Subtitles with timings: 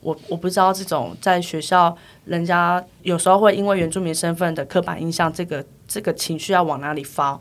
[0.00, 7.38] 我我不知道这种在学校，人家有时候会因为原住民身份的刻板印象，这个这个情绪要往哪里发。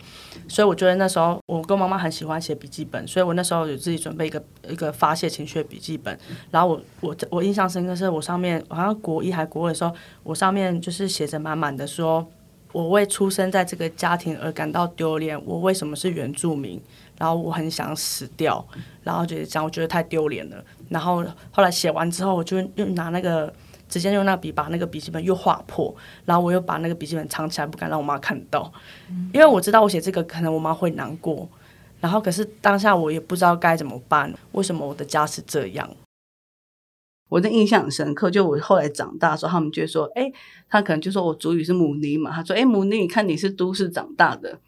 [0.47, 6.17] 所以我觉得那时候我跟妈妈很喜欢写笔记本，所以我那时候有自己准备一个一个发泄情绪的笔记本。
[6.51, 9.93] 然后我我我印象深刻是我上面好像国一还国二的时候，
[10.23, 12.25] 我上面就是写着满满的说，
[12.71, 16.81] 我为出生在这个家庭而感到丢脸，我为什么是原住民？
[17.17, 18.65] 然后我很想死掉，
[19.03, 20.63] 然后觉得这样我觉得太丢脸了。
[20.89, 23.53] 然后后来写完之后，我就又拿那个。
[23.89, 25.95] 直接用那笔把那个笔记本又划破，
[26.25, 28.69] 然后我又把那个笔记本藏起来，不敢让我妈看到，
[29.33, 31.47] 因为我知道我写这个可能我妈会难过。
[32.01, 35.89] 然后可是当下我也不知道该怎么办，为什么我的家是这样？
[37.29, 40.29] 我的印象很深刻，就我后来长大的时候，他们就说：“哎，
[40.67, 44.59] 他可能就说我主语是母尼嘛。”他说：“哎，母尼，你看你是都市长大的。”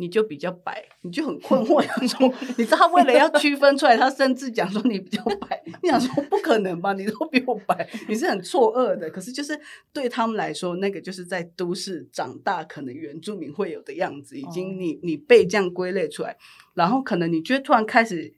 [0.00, 6.94] 你就比较白，你就很困惑，想说，你知道他，为了要区分出来，他甚至讲说你比较白，你想说不可能吧？
[6.94, 9.10] 你都比我白，你是很错愕的。
[9.10, 9.60] 可是就是
[9.92, 16.34] 对他们来说，那个就是在都市长大，可能原住民会有的样子，已经你你被这样归类出来，
[16.72, 18.32] 然后可能你觉得突然开始，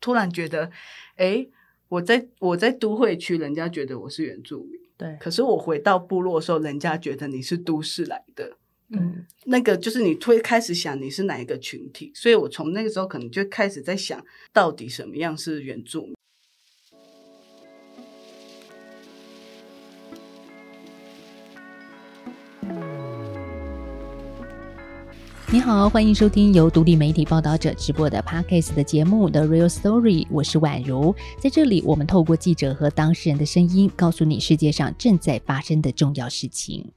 [0.00, 0.70] 突然觉得，
[1.16, 1.44] 哎，
[1.88, 8.56] 我在我在都会区，人家觉得我是原住民，对，可是我回到部落的时候，人家觉得你是都市来的。
[8.92, 14.20] 嗯，那个就是你推开始想你是哪一个群体，所以我从那个时候可能就开始在想
[14.52, 16.14] 到底什么样是原住民。
[25.52, 36.92] 你好，欢迎收听由独立媒体报道者直播的 Podcast 的节目《The Real Story》，我是宛如，在这里我们透过记者和当事人的声音，告诉你世界上正在发生的重要事情。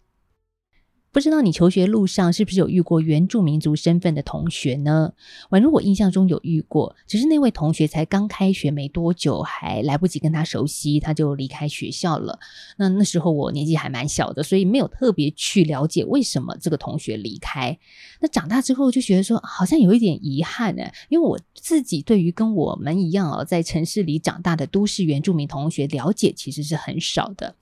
[1.14, 5.14] 不知道你求学路上是不是有遇过原住民族身份的同学呢？
[5.52, 12.40] 宛如我印象中有遇过，只是那位同学才刚开学没多久，还来不及跟他熟悉，他就离开学校了。
[12.78, 17.78] 那那时候我年纪还蛮小的，所以没有特别去了解为什么这个同学离开。
[18.20, 27.54] 那长大之后就觉得说，好像有一点遗憾呢，因为我自己对于跟我们一样哦，在城市里长大的都市原住民同学了解其实是很少的。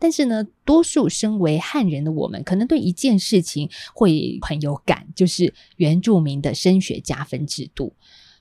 [0.00, 7.92] 但是呢，多数身为汉人的我们，可能对一件事情会很有感，就是原住民的升学加分制度。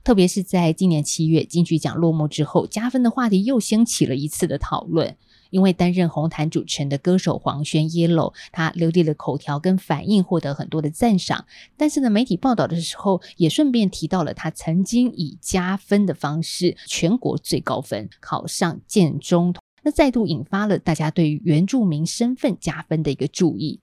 [0.04, 5.16] 特别是在今年七月金曲奖落幕之后，加分的话题又掀起了一次的讨论。
[5.50, 11.46] 因为担任红毯主持人的歌手黄轩 Yellow，他流利的口条跟反应获得很多的赞赏。
[11.76, 19.56] 但是呢，媒体报道的时候也顺便提到了他曾经以加分的方式，全国最高分考上建中。
[19.84, 23.80] 那再度引发了大家对于原住民身份加分的一个注意。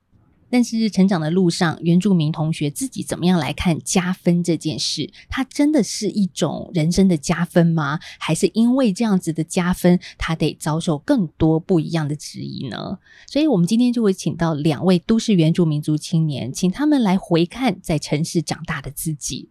[0.49, 5.11] 但是成长的路上，原住民同学自己怎么样来看加分这件事？
[5.29, 7.99] 它真的是一种人生的加分吗？
[8.21, 12.97] 还是因为这样子的加分，他得遭受更多不一样的质疑呢？
[13.27, 19.49] 所以，我们今天就会请到两位都市原住民族青年，请他们来回看在城市长大的自己。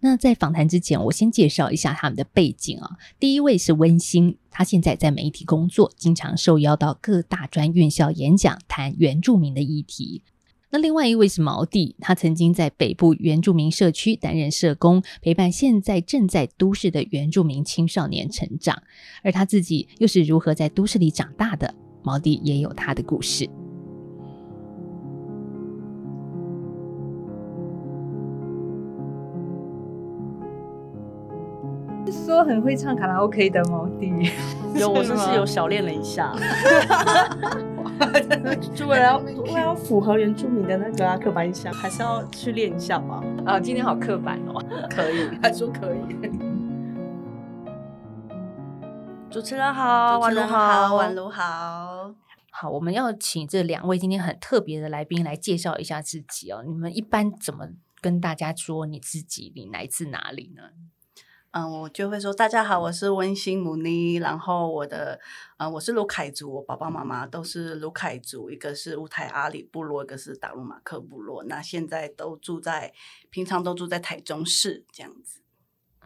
[0.00, 2.90] 那在访谈之前，我先介绍一下他们的背景啊。
[3.18, 10.22] 第一位是温馨，他现在在媒体工作，经常受邀到各大专院校演讲，谈原住民的议题。
[10.70, 18.82] 那另外一位是毛弟，他曾经在北部原住民社区担任社工，陪伴现在正在都市的原住民青少年成长。
[19.22, 21.72] 而他自己又是如何在都市里长大的？
[22.02, 23.48] 毛弟也有他的故事。
[32.34, 34.12] 说很会唱卡拉 OK 的毛弟，
[34.74, 36.34] 有我是是有小练了一下，
[38.74, 43.22] 就为了要为了要符合原住民的那个刻板印象，还是要去练一下吧。
[43.46, 46.00] 啊，今天好刻板哦，可以， 他说可以。
[49.30, 52.12] 主持人好，主持人好，宛如好，
[52.50, 56.64] 好，我们要请这两位今天很特别的来宾来介绍一下自己哦。
[56.66, 57.68] 你们一般怎么
[58.00, 59.52] 跟大家说你自己？
[59.54, 60.62] 你来自哪里呢？
[61.54, 65.20] 嗯，我就会说大家好，我是温馨母妮，然后我的，
[65.56, 72.92] 嗯，我是卢凯族，我爸爸妈妈都是卢凯族，一个是乌台阿里部落，一个是达鲁马克部落，那现在都住在，
[73.30, 75.42] 平常都住在台中市这样子。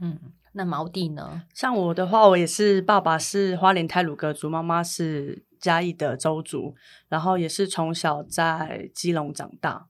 [0.03, 0.19] 嗯，
[0.53, 1.45] 那毛弟呢？
[1.55, 6.75] 像我的话，我也是爸爸是花莲泰鲁格族，妈妈是嘉义的周族，
[7.09, 9.88] 然后也是从小在基隆长大。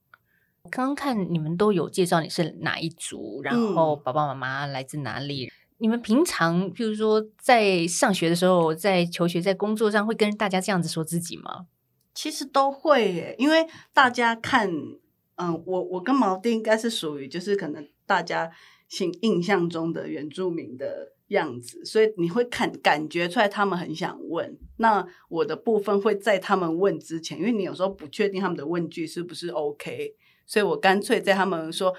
[0.68, 5.50] 刚刚看你们都有介绍你是哪一族，然后爸爸妈妈来自哪里？
[5.78, 11.66] 你们平常譬如说在上学的时候，在求学、在工作上，会跟大家这样子说自己吗？
[12.14, 14.68] 其实都会耶，因为大家看，
[15.36, 18.50] 嗯，我我跟毛丁应该是属于就是可能大家
[18.88, 24.58] 心印象中的原住民的样子，所以你会看感觉出来他们很想问。
[24.78, 30.16] 那我的部分会在他们问之前，因为你有时候不确定他们的问句是不是 OK，
[30.48, 31.94] 所以我干脆在他们说。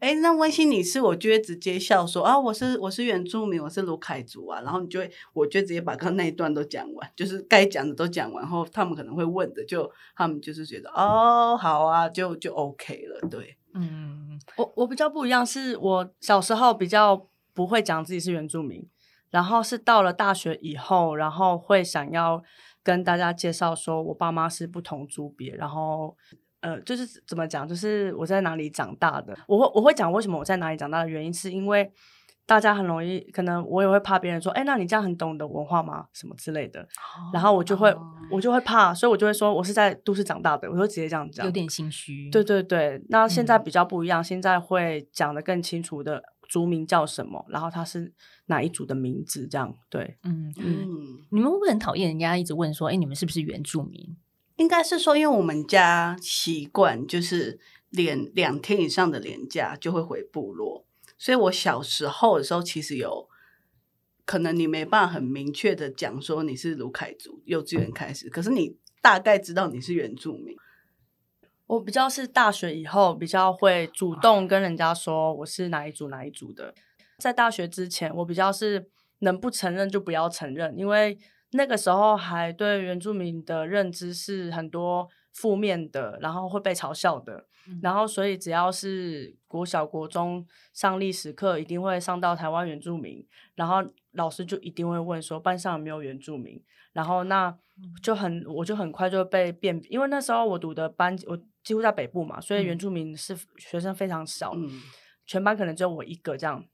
[0.00, 18.86] 哎，那温馨你是，我就会直接笑说啊，我是我是原住民，我是卢凯族啊，然后你就会，我就直接把刚刚那一段都讲完，就是该讲的都讲完后，他们可能会问的，就他们就是觉得哦，好啊，就就 OK 了，对，嗯，我我比较不一样，是我小时候比较不会讲自己是原住民，
[19.30, 22.42] 然后是到了大学以后，然后会想要
[22.82, 26.14] 跟大家介绍说我爸妈是不同族别，然后。
[26.64, 31.92] 呃，就是怎么讲，就是我在哪里长大的，我会我会讲为什么我在哪里长大的原因，是因为
[32.46, 36.06] 大家很容易，可能我也会怕别人说，哎，那你这样很懂的文化吗？
[36.12, 36.88] 什么之类的，
[37.32, 37.94] 然后我就会。
[38.30, 41.68] 我就会怕，所以我就会说我是在都市长大的，我就直接这样讲，有点。
[41.68, 42.30] 心虚。
[42.30, 48.10] 对对对，那现在比较不一样，现在会讲的更清楚的族名叫什么，然后他是
[48.46, 50.88] 哪一组的名字，这样对，嗯嗯，
[51.30, 54.16] 你们会不会很讨厌人家一直问说，哎，你们是不是原住民？
[54.56, 57.58] 应该是说，因为我们家习惯就是
[57.90, 60.86] 连两天以上的年假就会回部落，
[61.18, 63.28] 所以我小时候的时候其实有
[64.24, 70.56] 可能你没办法很明确的讲说你是卢凯族，幼稚园开始，可是你大概知道你是原住民。
[71.66, 76.72] 我比较是大学以后比较会主动跟人家说我是哪一组哪一组的，
[77.18, 81.18] 在大学之前我比较是能不承认就不要承认，因为。
[81.56, 87.46] 那个时候还对原住民的认知是很多负面的，然后会被嘲笑的，
[87.80, 93.24] 然后所以只要是国小国中上历史课，一定会上到台湾原住民，
[93.54, 93.76] 然后
[94.12, 96.60] 老师就一定会问说班上有没有原住民，
[96.92, 97.56] 然后那
[98.02, 104.52] 就很我就很快就被辨，因为那时候我读的班我几乎在北部嘛，所以原住民是学生非常少，
[105.24, 106.64] 全班可能只有我一个这样。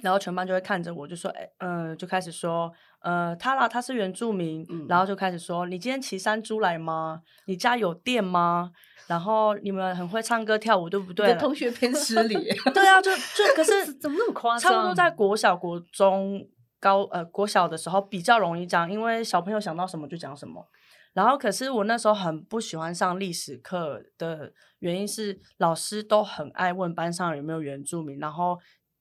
[0.00, 4.66] 然后全班就会看着我，就说：“哎，嗯，就开始说，呃，他啦，他是原住民。
[4.88, 7.20] 然后就开始说，你今天骑山猪来吗？
[7.46, 8.70] 你家有电吗？
[9.08, 11.34] 然后你们很会唱歌跳舞，对不对？
[11.34, 12.34] 同学偏失礼。
[12.72, 14.72] 对啊，就就可是怎么那么夸张？
[14.72, 16.48] 差不多在国小、国中、
[16.78, 20.66] 高呃国小的时候比较容易讲，因为小朋友想到什么就讲什么。
[21.12, 28.58] 然后可是我那时候很不喜欢上历史课的原因是，老师都很爱问班上有没有原住民，然后。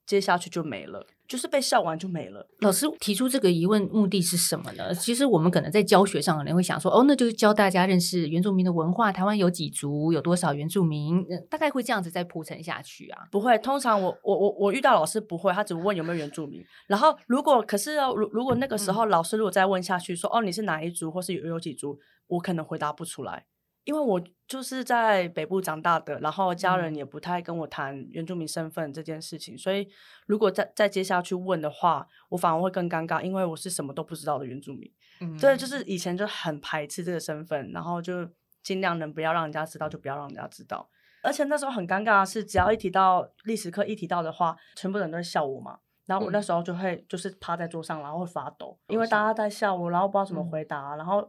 [0.10, 2.44] 接下去就没了，就是被笑完就没了。
[2.62, 4.92] 老师提出这个疑问目的是什么呢？
[4.92, 13.28] 其实我们可能在教学上可能会想说，哦，那就是教大家认识原住民的文化，台湾有几族，有多少原住民，大概会这样子再铺陈下去啊？
[13.32, 16.60] 不会，通常我我我我遇到老师不会，他只问有没有原住民。
[16.88, 23.46] 然后如果可是哦，如如果那个时候老师如果再问下去说，哦，你是哪一族，或是有有几族，我可能回答不出来。
[23.90, 29.90] 因为我就是在北部长大的，然后家人也不太跟我谈原住民身份这件事情，所以
[30.28, 34.94] 如果再再接下去问的话，我反而会更尴尬，因为我是什么都不知道的原住民。
[35.22, 38.30] 嗯，对，就是以前就很排斥这个身份，然后就
[38.62, 40.88] 尽量能不要让人家知道，就不要让人家知道。
[41.24, 45.80] 而且那时候很尴尬的是，只要一提到历史课，一提到的话，全部人都在笑我嘛。
[46.06, 51.28] 然后我那时候就会就是趴在桌上，然后会发抖，因为大家在笑我，然后不知道怎么回答，然后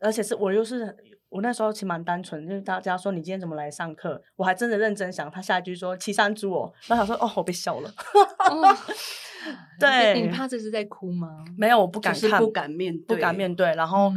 [0.00, 0.96] 而且是我又是。
[1.30, 5.30] 我那时候其实蛮单纯，就是大家说你今天怎么来上课，我还真的认真想。
[5.30, 7.90] 他下一句说七山猪哦，然后想说哦，我被笑了。
[9.80, 11.42] 对，你怕这是在哭吗？
[11.56, 13.74] 没有，我不敢看，不敢面，不敢面对。
[13.74, 14.12] 然后，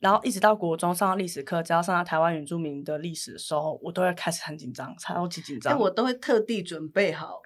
[0.00, 5.78] 然后一直到国中上到历史课，只要上到台湾原住民的历史的时候，我都会开始很紧张，超级紧张。
[5.78, 7.40] 我都会特地准备好。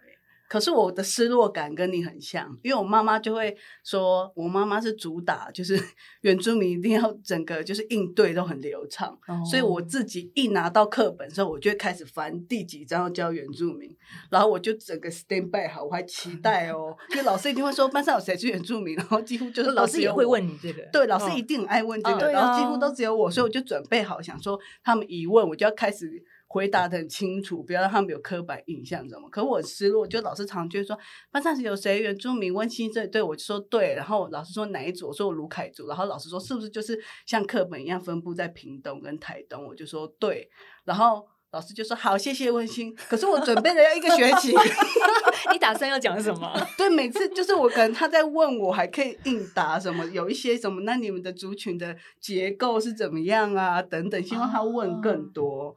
[0.52, 5.82] 可是我的失落感跟你很像，因为我妈妈就会说，我妈妈是主打就是
[6.20, 9.18] 原住民一定要整个就是应对都很流畅，
[9.50, 13.96] 所以我自己一拿到课本的时候，我就会开始翻第几章要教原住民，
[14.28, 26.22] 然后我就整个 stand by 好，我还期 待哦，因为老师一定会说班上有谁是原住民，然后几乎就是老师也会问你这个，对，老师一定很爱问这个，然后几乎都只有我，所以我就准备好想说他们一问我就要开始。
[26.52, 29.26] 回答的很清楚，不要让他们有刻板印象，知道吗？
[29.32, 30.98] 可我失落，就老师常就说
[31.30, 40.50] 班上是有谁原住民温馨这对我就说对，然后老师说哪一组，我说我卢凯族，然后老师说是不是就是像课本一样分布在屏东跟台东，我就说对，
[40.84, 42.94] 然后老师就说好，谢谢温馨。
[43.08, 44.54] 可是我准备了要一个学期，
[45.52, 46.52] 你打算要讲什么？
[46.76, 53.80] 对，每次就是我可能他在问我，还可以应答什么，有一些什么，那你们的族群的结构是怎么样啊？
[53.80, 55.74] 等等，希望他问更多。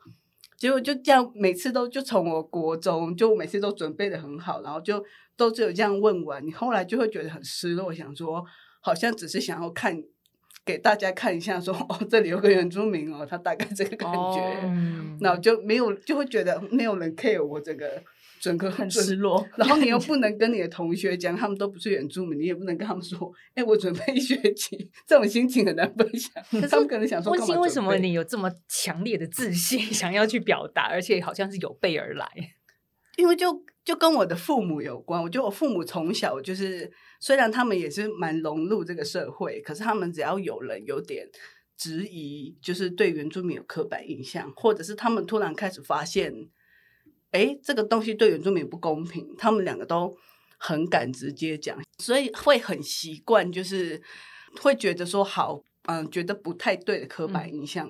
[0.58, 5.04] 结果就这样，每次都就从我国中，就每次都准备的很好，然后就
[5.36, 8.44] 都只有这样问完，你后来就会觉得很失落，想说
[8.82, 10.02] 好像只是想要看
[10.66, 14.40] 给大家看一下，说哦这里有个原住民哦，他大概这个感觉，
[15.20, 18.02] 然后就没有就会觉得没有人 care 我这个
[18.40, 19.48] 整个很失落。
[19.56, 26.32] 然后你又不能跟你的同学讲，他们都不是原住民，你也不能跟他们说，哎、我准备一学期，这种心情很难分享。
[26.70, 32.28] 他们可能想说，温馨，为什么你有这么强烈的自信，想要去表达，而且好像是有备而来？
[33.18, 41.26] 因为就就跟我的父母有关，我觉得我父母从小就是，虽然他们也是蛮融入这个社会，可是他们只要有人有点
[41.78, 46.34] 质疑，就是对原住民有刻板印象，或者是他们突然开始发现，
[47.36, 50.16] 哎，这个东西对原住民不公平，他们两个都
[50.58, 54.02] 很敢直接讲，所以会很习惯，就是
[54.62, 57.90] 会觉得说好，嗯，觉得不太对的刻板印象，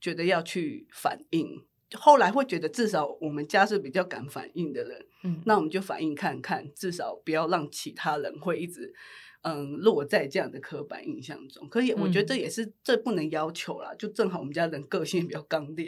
[0.00, 1.62] 觉得要去反应。
[1.92, 8.94] 后来会觉得，至少我们家是比较敢反应的人，嗯，那我们就反应看看，至少不要让其他人会一直
[9.42, 11.68] 嗯落在这样的刻板印象中。
[11.68, 15.86] 可以我觉得嗯这也是、这不能要求啦，就正好我们家人个性比较刚烈，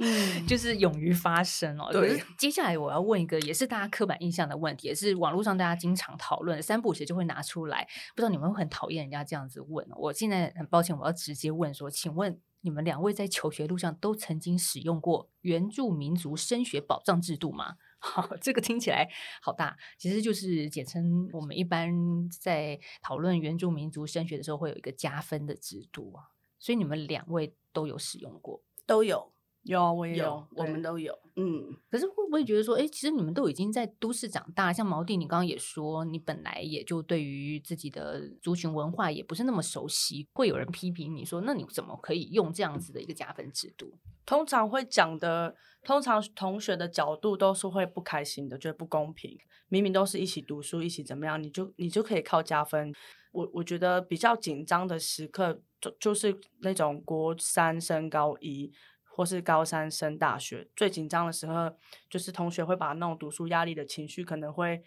[0.00, 1.92] 嗯， 就是勇于发声哦。
[1.92, 7.86] 对接下来我要问一个，也是大家刻板印象的问题，也是网络上大家经常讨论，三不五时就会拿出来。
[8.14, 9.96] 不知道你们会很讨厌人家这样子问哦。
[9.96, 17.74] 我现在很抱歉，我要直接问说，请问你们两位在求学路上都曾经使用过原住民族升学保障制度吗？
[18.04, 19.08] 好，这个听起来
[19.40, 21.90] 好大，其实就是简称我们一般
[22.30, 26.28] 在讨论原住民族升学的时候会有一个加分的制度啊。
[26.58, 28.62] 所以你们两位都有使用过。
[28.86, 29.32] 都有
[29.64, 31.74] 有我也有，我们都有，嗯。
[31.90, 43.94] 可是会不会觉得说，哎，其实你们都已经在都市长大，像毛弟，你刚刚也说，你本来也就对于自己的族群文化也不是那么熟悉，会有人批评你说，那你怎么可以用这样子的一个加分制度？
[44.26, 49.38] 通常会讲的，通常同学的角度都是会不开心的，觉得不公平。
[49.68, 52.92] 明明都是一起读书，一起怎么样，你就你就可以靠加分。
[53.32, 58.72] 我我觉得比较紧张的时刻，就就是那种国三升高一，
[59.14, 61.72] 或是高三升大学，最紧张的时候，
[62.10, 64.82] 就是同学会把那种读书压力的情绪可能会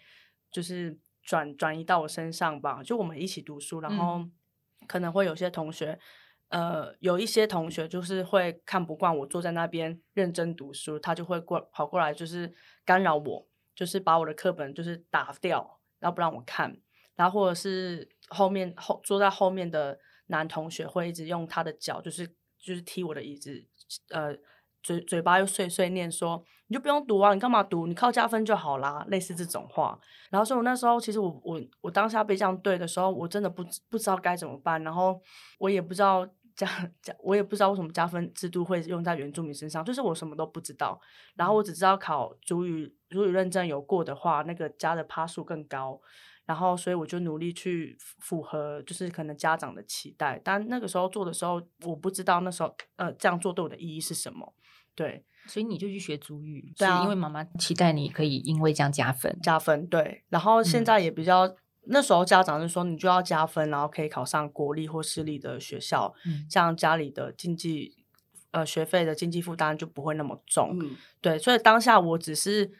[0.50, 2.82] 就是转转移到我身上吧。
[2.82, 4.22] 就我们一起读书，然后
[4.86, 5.98] 可能会有些同学。
[6.50, 12.54] 呃，有一些同学就是会看不惯我坐在那边认真读书，他就会过跑过来，就是
[12.86, 16.80] 干扰我，就是把我的课本就是打掉，然后不让我看，
[17.16, 22.26] 然后或者是后面后坐在后面的男同学会一直用他的脚，就是
[22.58, 23.66] 就是踢我的椅子，
[24.10, 24.36] 呃，
[24.82, 27.86] 嘴嘴巴又碎碎念说，你就不用读啊，你干嘛读？
[27.86, 29.98] 你靠加分就好啦，类似这种话。
[30.30, 35.20] 然后所以我那时候其实我我我当下被这样对的时候，我真的不知不知道该怎么办，然后
[35.58, 36.28] 我也不知道。
[36.58, 36.66] 加
[37.00, 41.00] 加，我也不知道为什么加分制度会用在原住民身上，就是我什么都不知道。
[41.36, 46.00] 然后我只知道考主语主语认证有过的话，那个加的趴数更高。
[46.48, 50.40] 然后所以我就努力去符合，就是可能家长的期待。
[50.42, 54.54] 但那个时候做的时候，我不知道那时候呃这样做对我的意义是什么。
[54.94, 59.38] 对，所以你就去学足语，对啊因为妈妈期待你可以因为这样加分。
[59.42, 60.24] 加分对。
[60.30, 61.54] 然后现嗯在也比较。
[61.90, 68.04] 那时候家长就说你就要加分，然后可以考上国立或私立的学校，嗯这样家里的经济
[68.50, 70.76] 呃学费的经济负担就不会那么重。
[70.78, 72.70] 嗯，对，所以当下我只是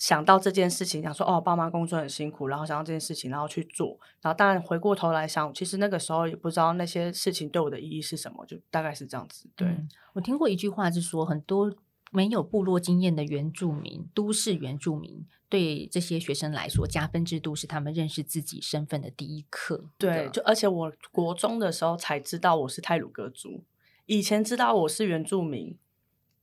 [0.00, 3.98] 想到这件事情，想说哦，爸妈工作很辛苦，然后想到这件事情，然后去做。
[4.22, 9.46] 然后当然回过头来想，其实那个时候也不知道那些事情对我的意义是什么，就大概是这样子。
[9.54, 11.70] 对，嗯我听过一句话是说，很多
[12.10, 19.84] 没有部落经验的原住民、都市原住民，对这些学生来说，加分制度是他们认识自己身份的第一课。
[19.98, 23.64] 对，就而且我国中的时候才知道我是泰鲁格族，
[24.06, 25.76] 以前知道我是原住民，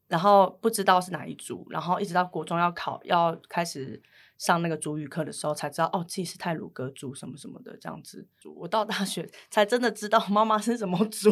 [0.08, 4.02] 然后不知道是哪一族，然后一直到国中要考要开始
[4.38, 8.26] 上那个族语课的时候，才知道哦自己是泰鲁格族什么什么的这样子。
[8.56, 11.30] 我到大学才真的知道妈妈是什么族，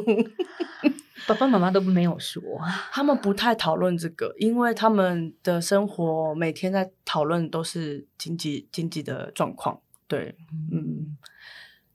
[1.28, 2.42] 爸爸妈妈都没有说，
[2.92, 9.82] 他们不太讨论这个，因为他们的生活每天在讨论都是经济经济的状况。
[10.08, 10.36] 对，
[10.72, 11.18] 嗯。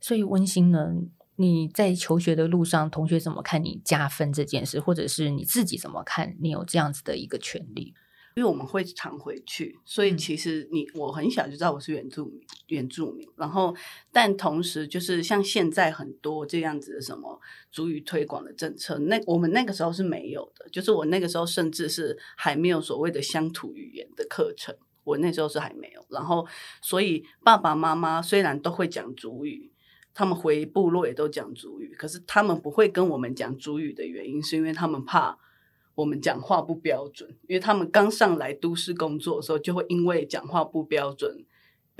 [0.02, 0.94] 所以温馨呢，
[1.40, 7.94] 你在求学的路上，同学怎么看你加分这件事，或者是你自己怎么看你有这样子的一个权利？
[8.36, 13.26] 因为我们会常回去，所以嗯其实你我很小就知道我是原住民，原住民。
[13.36, 13.74] 然后，
[14.12, 17.40] 但同时就是像现在很多这样子的什么
[17.72, 20.68] 足语推广的政策，那我们那个时候是没有的。
[20.70, 26.06] 就是我那个时候甚至是还没有所谓的乡土语言的课程，我那时候是还没有。
[26.10, 26.46] 然后，
[26.82, 29.69] 所以爸爸妈妈虽然都会讲足语。
[30.20, 35.38] 他们回部落也都讲族语，可是他们不会跟我们讲族语的原因，是因为他们怕
[35.94, 41.46] 我们讲话不标准，因为他们刚上来都市工作的时候，就会因为讲话不标准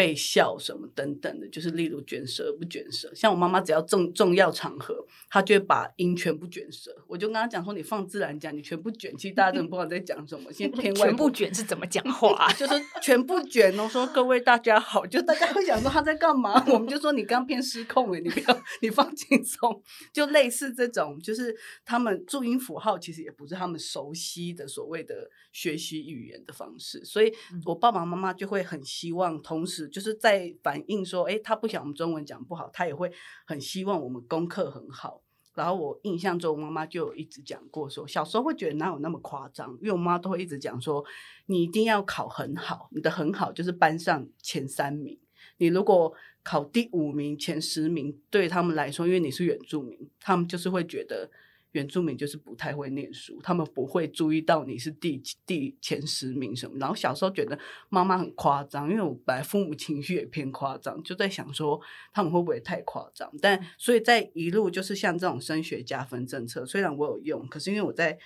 [0.01, 6.91] 被笑什么等等的，就是例如卷舌不卷舌，像我妈妈只要重重要场合，她就会把音全部卷舌。
[7.07, 10.51] 我就跟她讲说，你放自然讲，你全部卷，其实大家真的不知道在讲什么。
[10.51, 12.51] 先偏外国全部卷是怎么讲话？
[12.57, 19.83] 就是全部卷哦，说各位大家好，就大家会想说他在干嘛，我们就说你刚偏失控了，你不要你放轻松，
[20.15, 21.55] 就类似这种，就是
[21.85, 27.31] 他们注音符号其实也不是他们熟悉的所谓的学习语言的方式，所以
[27.67, 33.11] 我爸爸妈妈就会很希望，同时就是在反映说，诶，他不想我们中文讲不好，他也会
[33.45, 35.23] 很希望我们功课很好。
[35.55, 41.05] 然后我印象中，妈妈就有一直讲过说，小时候会觉得哪有那么夸张，因为我妈都会一直讲说，
[41.47, 45.19] 你一定要考很好，你的很好就是班上前三名。
[45.59, 51.29] 你如果考第五名、前十名，对他们来说，因为你是原住民，他们就是会觉得
[51.73, 56.77] 原住民就是不太会念书，他们不会注意到你是第第前十名什么。
[56.79, 57.59] 然后小时候觉得
[57.89, 61.81] 妈妈很夸张，因为我本来父母情绪也偏夸张，就在想说
[62.13, 63.31] 他们会不会太夸张。
[63.41, 68.19] 但所以在一路就是像这种升学加分政策，虽然我有用，可是因为我在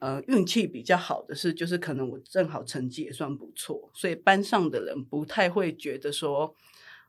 [0.00, 6.54] 呃运气比较好的是，就是可能我正好成绩也算不错，所以班上的人不太会觉得说。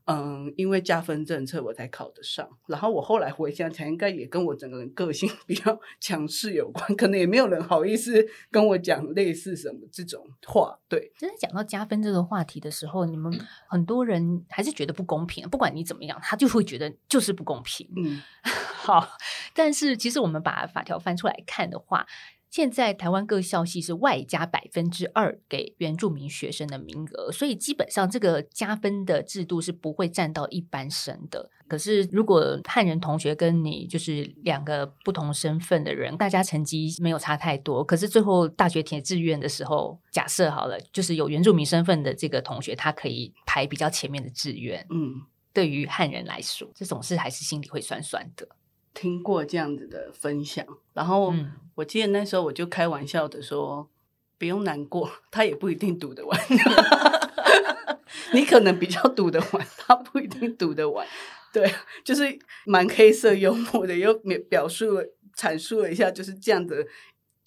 [0.09, 2.49] 嗯，因为加分政策我才考得上。
[2.67, 10.79] 然后我后来回想起来，应该也跟我整个人个性 比较强势有关，可能也没有人好意思跟我讲类似什么这种话。
[10.87, 13.31] 对，真的讲到加分这个话题的时候，你们
[13.69, 15.47] 很多人还是觉得不公平。
[15.49, 17.87] 不管你怎么样，他就会觉得就是不公平。
[17.95, 19.07] 嗯， 好，
[19.53, 22.05] 但是其实我们把法条翻出来看的话。
[22.50, 31.50] 现在台湾各校系是外加百分之二给原住民学生的名额，所以基本上这个加分的制度是不会占到一般生的。
[31.68, 44.84] 可是如果汉人同学跟你就是两个不同身份的人，大家成绩没有差太多，可是最后大学填志愿的时候，假设好了，就是有原住民身份的这个同学，他可以排比较前面的志愿。
[44.89, 45.22] 嗯，
[45.53, 48.48] 对于汉人来说，这种事还是心里会酸酸的。
[48.93, 51.34] 听过这样子的分享，然后
[51.75, 53.89] 我记得那时候我就开玩笑的说，
[54.38, 56.39] 不用难过，他也不一定读得完。
[58.34, 61.08] 你可能比较读得完，他不一定读得完。
[61.53, 61.72] 对，
[62.03, 64.13] 就是蛮黑色幽默的，又
[64.50, 65.05] 表述了
[65.36, 66.86] 阐述了一下，就是这样的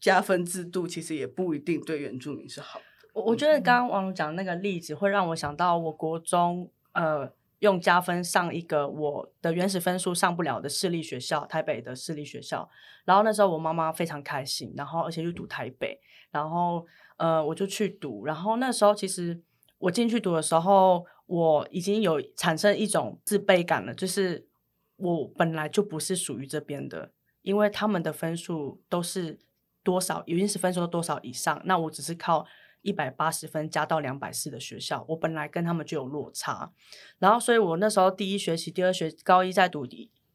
[0.00, 2.84] 加分制度，其实也不一定对原住民是好的。
[3.12, 7.32] 我我觉得刚刚王总讲那个例子，会让我想到我国中呃。
[7.62, 12.68] 用加分上一个我的原始分数上不了的私立学校，台北的私立学校。
[13.04, 16.00] 然后那时候我妈妈非常开心，然后而且就读台北，
[16.32, 16.84] 然后
[17.18, 18.24] 呃我就去读。
[18.24, 19.40] 然后那时候其实
[19.78, 24.48] 我进去读的时候，我已经有产生一种自卑感了，就是
[24.96, 29.38] 我本来就不是属于这边的，因为他们的分数都是
[29.84, 32.44] 多少原始分数多少以上，那我只是靠。
[32.82, 36.70] 一百八十分加到两百四的学校，我本来跟他们就有落差，
[37.18, 39.86] 然后所以我那时候第一学期、第二学高一在读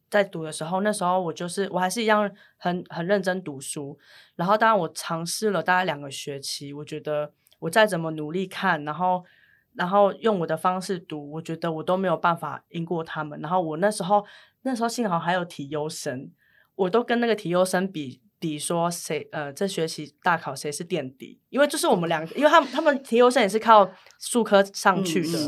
[0.10, 3.99] 在读的时候，那时候我就是我还是一样很很认真读书，
[4.36, 9.25] 然后当然我尝试了大概两个学期，我觉得我再怎么努力看，然后
[9.73, 14.25] 然后用我的方式读，我觉得我都没有办法赢过他们，然后我那时候
[14.62, 16.31] 那时候幸好还有体优生，
[16.75, 18.21] 我都跟那个体优生比。
[18.39, 25.39] 比说谁呃这学期大考谁是垫底，因为就是我们两个，因为他们他们提优生也是靠数科上去的，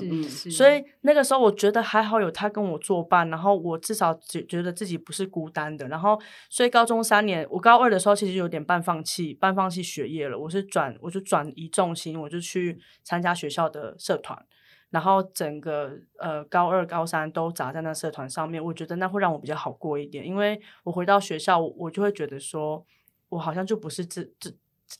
[0.51, 14.43] 所以那个时候我觉得还好有他跟我作伴，然后我至少觉觉得自己不是孤单的，然后所以高中三年，我高二的时候其实有点半放弃半放弃学业了，我是转我就转移重心，我就去参加学校的社团。
[14.91, 22.83] 然后整个呃高二高三都砸在那社团上面，我觉得那会让我比较好过一点，因为我回到学校，我就会觉得说，
[23.29, 24.51] 我好像就不是这这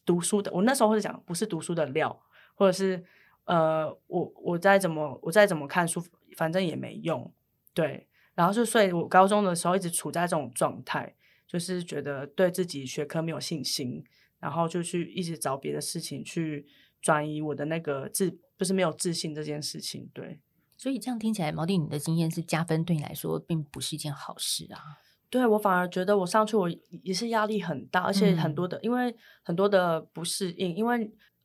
[0.06, 2.22] 读书的，我那时候会讲不是读书的料，
[2.54, 3.04] 或者是
[3.46, 6.00] 呃我我再怎么我再怎么看书，
[6.38, 7.34] 反正也没用，
[7.74, 11.16] 对，然后就所以我高中的时候一直处在这种状态，
[11.48, 14.04] 就是觉得对自己学科没有信心，
[14.40, 16.68] 然后就去一直找别的事情去
[17.02, 18.38] 转移我的那个自。
[18.60, 20.42] 就是没有自信这件事情，对，
[20.76, 25.00] 所以这样听起来，毛弟，你的经验是加分对你来说并不是一件好事啊。
[25.30, 26.70] 对我反而觉得我上去我
[27.04, 31.00] 也是压力很大，而且很多的，因为很多的不适应，因为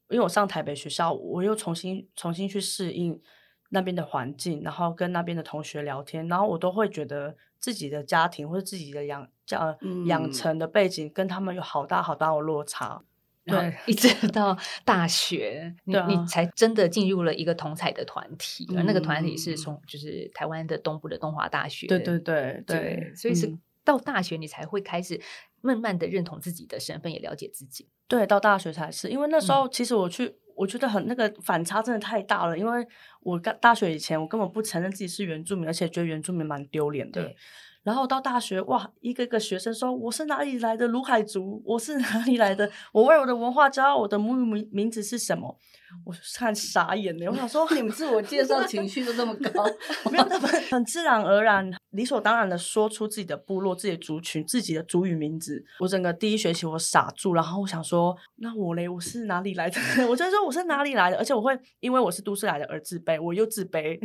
[0.08, 3.22] 因为我上台北学校，我又重新重新去适应
[3.68, 13.04] 那边的环境，然后跟那边的同学聊天，然后我都会觉得自己的家庭或者自己的养教养成的背景跟他们有好大好大的落差。
[13.46, 21.86] 对，一直 到大学，你你才真的进入了一个同彩的团体，而那个团体是从就是台湾的东部的东华大学。
[21.86, 23.54] 对对对对，所以是
[23.84, 25.20] 到大学你才会开始
[25.60, 27.88] 慢慢的认同自己的身份，也了解自己。
[28.08, 32.86] 对，到大学才是，因为那时候其实我去我觉得很那个反差真的太大了，因为
[33.20, 37.36] 我刚大学以前我根本不承认自己是原住民，而且觉得原住民蛮丢脸的对。
[37.84, 45.56] 然后到大学，哇，一个个学生说我是哪里来的卢海族，我是哪里来的，我为我的文化骄傲我的母语名名字是什么，
[46.04, 47.30] 我看傻眼了。
[47.30, 49.64] 我想说， 你们自我介绍 情绪都这么高，
[50.10, 55.64] 没有，他们很自然而然、理所当然的说出自己的部落、自己的族群、自己的族语名字。
[55.80, 59.80] 我整个第一学期我傻住，然后我想说，那我嘞，我是哪里来的？
[60.08, 63.98] 我就说我是哪里来的，而且我会因为我是都市来的而自卑，我又自卑，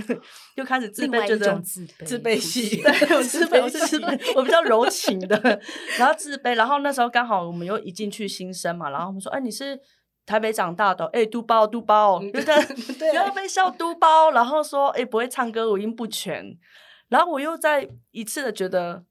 [0.55, 5.37] 又开始自卑，另外一觉得种自卑自卑系对，我自卑，我是自卑，我比较柔情的，
[5.97, 9.79] 然后自卑，然后那时候刚好我们又一进去新生嘛，然后我们说，哎，你是
[10.29, 12.53] 台北长大的哦，哎，嘟包嘟包，嗯有的
[12.99, 16.55] 对然后被笑嘟包，然后说，哎，不会唱歌，五音不全，
[17.07, 19.03] 然后我又再一次的觉得。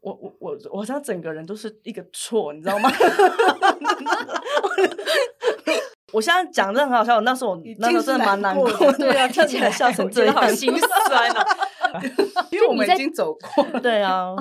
[0.00, 2.90] 我我我我好像整个人都是一个错，你知道吗？
[6.12, 10.70] 我现在讲真的很好笑，我那时候我那时候真的蛮难过是难过的对啊， 听起来笑成这样，好心
[11.08, 11.46] 酸啊。
[12.50, 13.80] 因为我们已经走过了。
[13.80, 14.34] 对啊，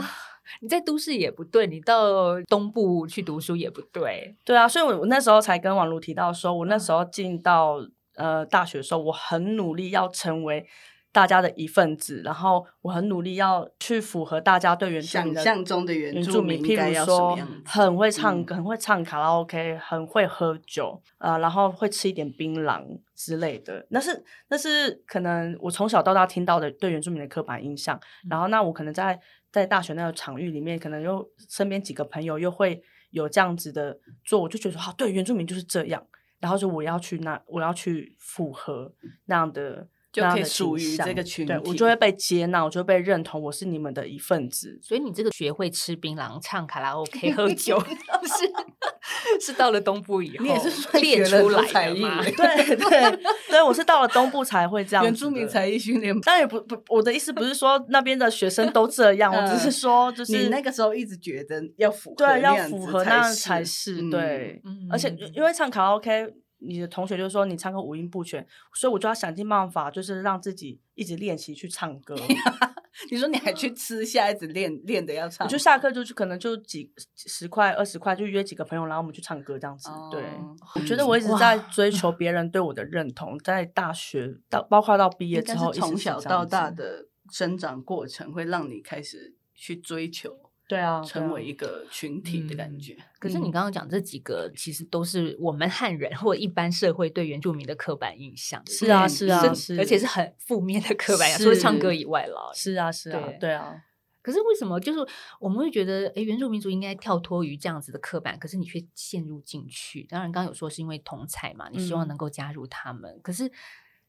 [0.63, 4.33] 你在都市也不对，你到东部去读书也不对。
[4.45, 10.65] 对啊，所以我我那时候才跟王璐提到说，我那时候进到呃大学的时候，我很努力要成为
[11.13, 17.37] 大家的一份子，然后我很努力要去符合大家对原住民的想象中的原住民，譬如说？
[17.63, 22.83] 很会唱嗯歌，很会唱卡拉 OK，很会喝酒，呃，然后会吃一点槟榔
[23.15, 23.85] 之类的。
[23.91, 27.99] 那是那是可能我从小到大听到的对原住民的刻板印象。
[28.27, 29.19] 然后那我可能在
[29.51, 36.03] 在大学那个场域里面，可能又身边几个朋友又会有这样子的做，我就觉得啊，对原住民就是这样。
[36.39, 38.91] 然后就我要去那，我要去符合
[39.25, 39.87] 那样的。
[40.13, 44.79] 就可以属于这个群对我就会被接纳，我就会被认同，我是你们的一份子。
[44.79, 52.21] 所以你这个学会吃槟榔、唱卡拉 OK、 喝酒，是 是到了东部以后你也是算练出来才艺的吗？
[52.37, 55.03] 对对对，我是到了东部才会这样。
[55.03, 56.13] 原住民才艺训练。
[56.21, 66.31] 当然也不不，我的意思不是说那边的学生都这样，我只是说就是你那个时候一直觉得要符合对要符合那样才是是对，嗯而且因为唱卡拉 OK。
[66.65, 72.15] 你的同学就说你唱歌五音不全，所以我就要想尽办法，就是让自己一直练习去唱歌。
[73.09, 79.89] 你说你还去吃下一直练练的要唱，我就下课就去，可能就几十块、二十块，就约几个朋友，然后我们去唱歌这样子。
[80.11, 86.75] 对，哦我觉得我一直在追求别人对我的认同，在大学到包括到毕业之后，是从小到大的。
[86.75, 92.97] 的生长过程，会让你开始去追求对啊，成为一个群体的感觉。
[93.19, 98.61] 可是你刚刚讲这几个，其实都是我们汉人或一般社会对原住民的刻板印象。
[98.65, 102.51] 是啊是啊是而且是很负面的刻板印象，除了唱歌以外了。
[102.55, 103.83] 是啊是啊对对啊，
[104.21, 104.99] 可是为什么就是
[105.39, 110.03] 我们会觉得，哎，原住民族应该跳脱于这样子的刻板，可是你却陷入进去？
[110.09, 113.51] 当然，刚刚有说是因为同才嘛，你希望嗯能够加入他们，可是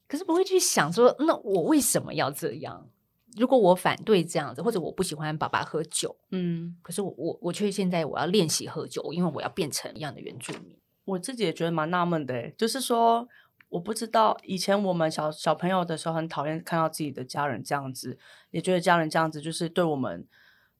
[0.08, 2.88] 可是不会去想说，那我为什么要这样？
[3.36, 10.76] 如果我反对这样子，或者我不喜欢爸爸喝酒，嗯，可是我我我却现在我要练习喝酒，因为我要变成一样的原住民。
[11.04, 13.28] 我自己也觉得蛮纳闷的欸，就是说，
[13.68, 18.16] 我不知道以前我们小小朋友的时候，很讨厌看到自己的家人这样子，
[18.50, 20.26] 也觉得家人这样子就是对我们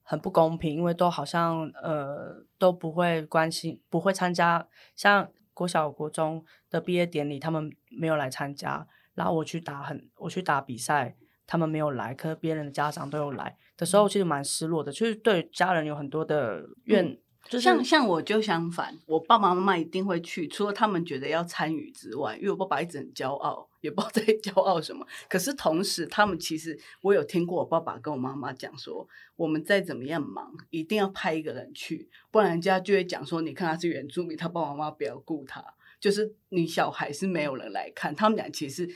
[0.03, 11.17] 很不公平，因为都好像呃都不会关心，不会参加，像国小国中的毕业典礼，他们没有来参加，然后我去打很我去打比赛。
[11.47, 25.07] 他们没有来，可是别人的家长都有来的时候，其实蛮失落的，就是对家人有很多的怨，嗯就是像像我就相反，我爸爸妈妈一定会去，除了他们觉得要参与之外，因为我爸爸一直很骄傲，也不知道在 骄傲什么。
[25.29, 35.63] 可是同时，他们其实我有听过我爸爸跟我妈妈讲说，我们再怎么样忙，一定要派一个人去，不然人家就会讲说，你看他是原住民，他爸爸妈妈不要顾他，
[36.01, 38.15] 就是你小孩是没有人来看。
[38.15, 38.89] 他们俩其实。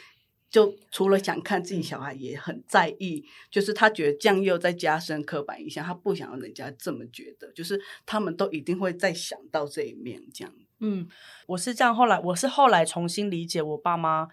[0.51, 10.53] 就除了想看自己小孩，也很在意，就是他觉得这样又在加深刻板印象，他不想让人家这么觉得，就是他们都一定会再想到这一面，这样。
[10.81, 11.09] 嗯，
[11.49, 14.29] 我是这样，后来我是后来重新理解我爸妈，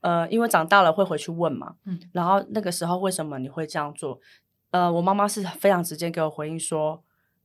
[0.00, 4.20] 呃，因为长大了会回去问嘛，嗯，然后那个时候为什么你会这样做？
[4.70, 7.02] 呃，我妈妈是非常直接给我回应说，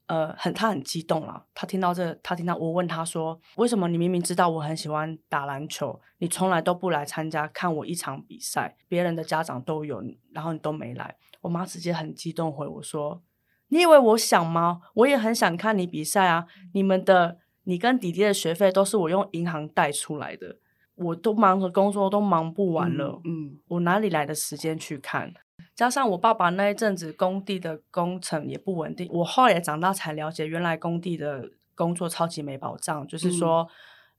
[0.08, 13.22] 呃，很他很激动了，他听到这，他听到我问他说，为什么你明明知道我很喜欢打篮球，你从来都不来参加看我一场比赛，别人的家长都有，然后你都没来，我妈直接很激动回我说，
[13.70, 14.82] 你以为我想吗？
[14.96, 17.40] 我也很想看你比赛啊，你们的。
[17.66, 20.58] 你跟弟弟的学费都是我用银行贷出来的，
[20.96, 25.34] 我都忙着工作，都忙不完了，嗯，我哪里来的时间去看？
[25.76, 33.34] 加上我爸爸那一阵子工地的工程也不稳定，我后来长大才了解，原来工地的工作超级没保障，就是嗯。
[33.34, 33.68] 说，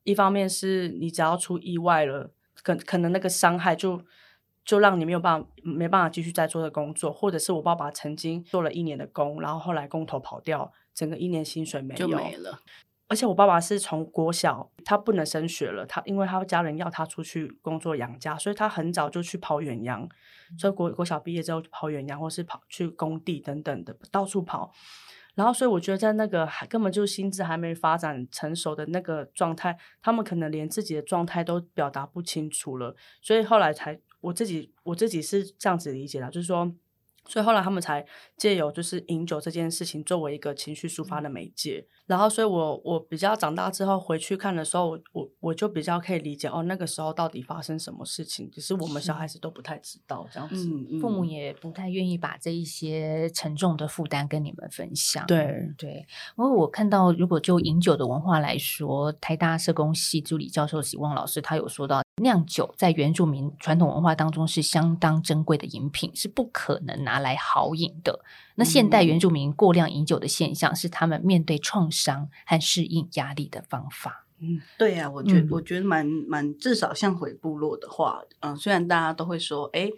[0.02, 2.30] 一方面是你只要出意外了，
[2.62, 4.02] 可可能那个伤害就
[4.64, 12.58] 就让你没有办法没办法继续再做的工作，或者是我爸爸曾经做了一年的工，然后后来工头跑掉，整个一年薪水没有就没了。
[13.14, 20.09] 而且我爸爸是从国小，他不能升学了，他因为他家人要他出去工作养家，所以他很早就去跑远洋，
[20.59, 24.72] 所以国国小毕业之后跑远洋，或是跑去工地等等的到处跑。
[25.37, 32.96] 然后，所以我觉得在那个还根本就心智还没发展成熟的那个状态，他们可能连自己的状态都表达不清楚了。
[33.22, 36.74] 所以后来才我自己我自己是这样子理解的，就是说。
[37.26, 38.04] 所以后来他们才
[38.37, 50.68] 借由就是饮酒这件事情作为一个情绪抒发的媒介，然后所以我我比较长大之后回去看的时候，我我就比较可以理解哦，那个时候到底发生什么事情，只是我们小孩子都不太知道这样子，
[51.00, 55.24] 父母也不太愿意把这一些沉重的负担跟你们分享。
[55.26, 56.06] 对对，
[56.37, 62.02] 因为我看到如果就饮酒的文化来说，台大社工系助理教授喜旺老师他有说到。
[62.22, 68.24] 酿酒在原住民传统文化当中是相当珍贵的饮品，是不可能拿来豪饮的。
[68.57, 74.27] 那现代原住民过量饮酒的现象，是他们面对创伤和适应压力的方法。
[74.40, 79.90] 嗯，对呀，我觉我觉得蛮蛮，至少像回部落的话，嗯，虽然大家都会说，哎，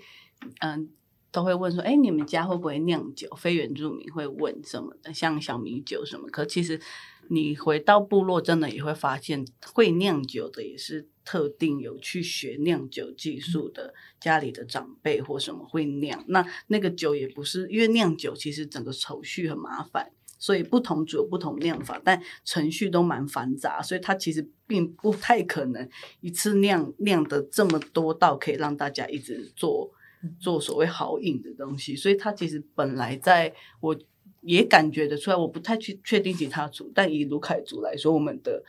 [0.60, 0.90] 嗯，
[1.32, 3.28] 都会问说，哎，你们家会不会酿酒？
[3.36, 6.28] 非原住民会问什么的，像小米酒什么？
[6.28, 6.80] 可其实
[7.30, 11.08] 你回到部落，真的也会发现，会酿酒的也是。
[11.28, 25.88] 特定有去学酿酒技术的家里的长辈或什么会酿，那那个酒也不是因为酿酒其实整个手续很麻烦，所以不同酒不同酿法，但程序都蛮繁杂，所以它其实并不太可能
[26.20, 29.90] 一次酿酿的这么多道可以让大家一直做
[30.38, 33.98] 做所谓好饮的东西，所以它其实本来在我
[34.46, 38.62] 也感觉得出来，我不太去确定其他组，但以卢凯族来说，我们的。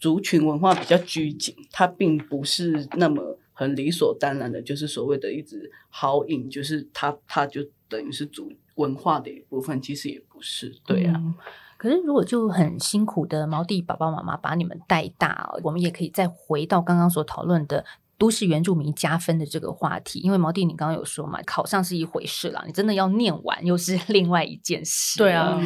[0.00, 11.22] 族群文化比较拘谨，它并不是那么很理所当然的，就是所谓的一直好饮，就是它它就等于是族文化的一部分，其实也不是，对啊。
[11.76, 17.84] 可是如果就很辛苦的毛弟爸爸妈妈把你们带大，我们也可以再回到刚刚所讨论的。
[18.16, 25.18] 都市原住民加分的这个话题，因为毛弟你刚刚有说嘛，考上是一回事啦，你真的要念完又是 另外一件事。
[25.18, 25.60] 对啊，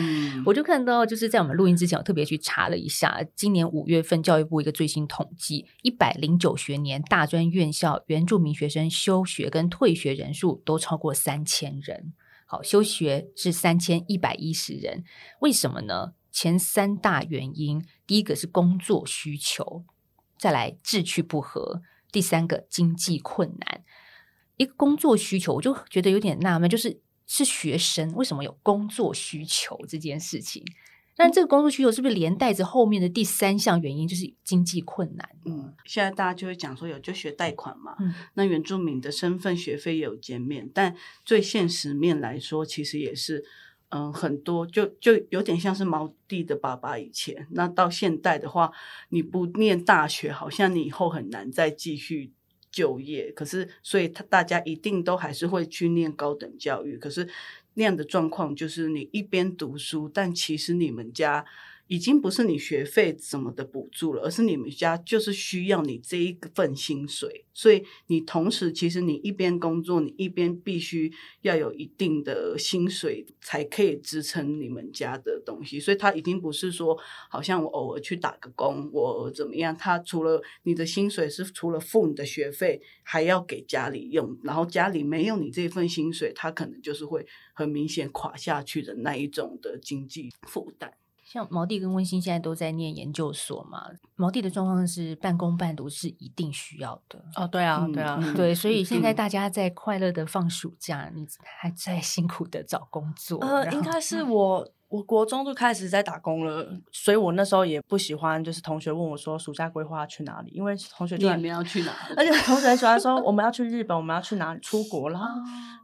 [0.47, 12.13] 我就看到就是在我们录音之前，我特别去查了一下，今年五月份教育部一个最新统计，一百零九学年大专院校原住民学生休学跟退学人数都超过三千人。
[12.47, 15.05] 好，休学是三千一百一十人，
[15.41, 16.15] 为什么呢？
[16.33, 19.85] 前三大原因，第一个是工作需求，
[20.39, 21.83] 再来志趣不合。
[22.11, 23.85] 第三个经济困难，
[24.57, 30.65] 一个工作需求，我就觉得有点纳闷，就是是学生为什么有工作需求这件事情？
[31.17, 35.29] 但这个工作需求是不是连带着后面的第三项原因，就是经济困难？
[35.45, 43.45] 嗯，现在大家就会讲说有就学贷款嘛，嗯，那原住民的身份学费也有减免，但最现实面来说，其实也是。
[43.91, 48.71] 嗯，很多就就有点像是毛弟的爸爸以前，那到现代的话，
[49.09, 52.33] 你不念大学，好像你以后很难再继续
[52.71, 53.33] 就业。
[53.33, 56.97] 可是，所以他大家一定都还是会去念高等教育。
[56.97, 57.29] 可是
[57.75, 61.45] 那样的状况就是你一边读书，但其实你们家。
[61.89, 75.81] 已经不是你学费什么的补助了，而是你们家就是需要你这一份薪水，所以你同时其实你一边工作，你一边必须要有一定的薪水才可以支撑你们家的东西。
[75.81, 76.97] 所以他已经不是说
[77.31, 79.77] 好像我偶尔去打个工，我怎么样？
[79.77, 90.93] 他除了你的薪水是除了付你的学费，还要给家里用，然后家里没有你这份薪水，他可能就是会很明显垮下去的那一种的经济负担。
[91.31, 93.83] 像毛弟跟温馨现在都在念研究所嘛，
[94.17, 104.67] 毛弟的状况是半工半读是一定需要的哦，对啊，对啊， 对，所以现在大家在快乐的放暑假，你还在辛苦的找工作，呃，应该是我。
[104.89, 115.21] 我国中就开始在打工了，所以我那时候也不喜欢，就是同学问我说暑假规划去哪里，因为同学就你们要去哪，而且同学喜欢说 我们要去日本，我们要去哪里出国，啦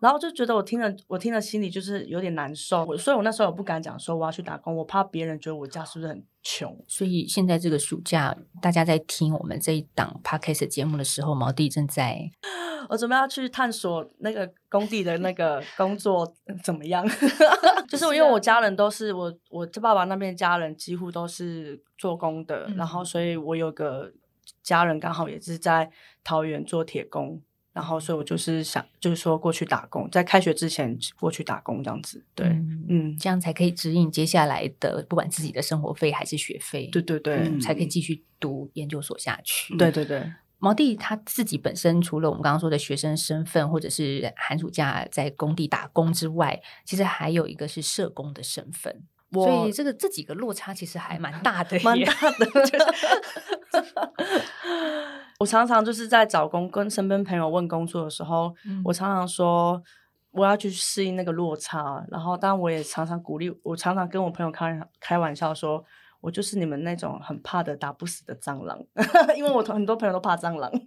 [0.00, 6.74] 然后就觉得我听了我听了心里就是有点难受，我所以我那时候也不敢讲说我要去打工，我怕别人觉得我家是不是很穷。
[6.88, 12.30] 所以现在这个暑假，大家在听我们这一档 podcast 节目的时候，毛弟正在。
[12.88, 16.30] 我准备要去探索那个工地的那个工作
[16.62, 17.06] 怎么样？
[17.88, 24.12] 就是因为我家人都是我，我这爸爸那边家人几乎都是做工的，然后所以我有个
[24.62, 25.90] 家人刚好也是在
[26.22, 27.40] 桃园做铁工，
[27.72, 32.24] 然后所以我就是想，就是说过去打工，在开学之前过去打工这样子。
[32.34, 39.76] 对，嗯嗯，这样才可以指引接下来的，不管自己的生活费还是学费，对对对，嗯才可以继续读研究所下去。
[39.76, 40.32] 对对对。
[40.58, 49.02] 毛弟他自己本身除了我们刚刚说的学生身份，或者是寒暑假在工地打工之外，其实还有一个是社工的身份。
[49.32, 52.46] 所以这个这几个落差其实还蛮大的 耶，蛮大的。
[55.40, 59.82] 我常常就是在找工，跟身边朋友问工作的时候，嗯我常常说
[60.30, 62.02] 我要去适应那个落差。
[62.10, 65.84] 然后，当然我也常常鼓励，我常常跟我朋友开开玩笑说。
[66.24, 68.78] 我就是你们那种很怕的打不死的蟑螂，
[69.36, 70.72] 因为我很多朋友都怕蟑螂。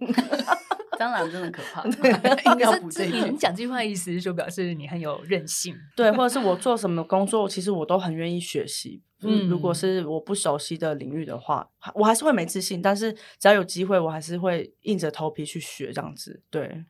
[0.98, 1.84] 蟑螂真的可怕，
[2.52, 3.36] 硬要补这一句你你。
[3.36, 5.72] 讲这句话的意思是说，表示你很有韧性。
[5.94, 9.00] 对，或者是我做什么工作，其实我都很愿意学习。
[9.20, 16.42] 嗯，如果嗯是我不熟悉的领域的话，我还是会没自信，但是只要有机会，我还是会硬着头皮去学这样子。
[16.50, 16.84] 对，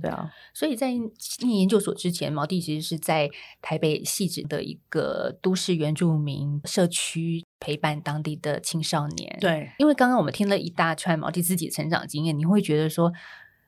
[0.00, 13.12] 对啊，所以在念研究所之前，毛弟其实是在台北细致的一个都市原住民社区陪伴当地的青少年。，对，因为刚刚我们听了一大串毛弟自己的成长经验，你会觉得说。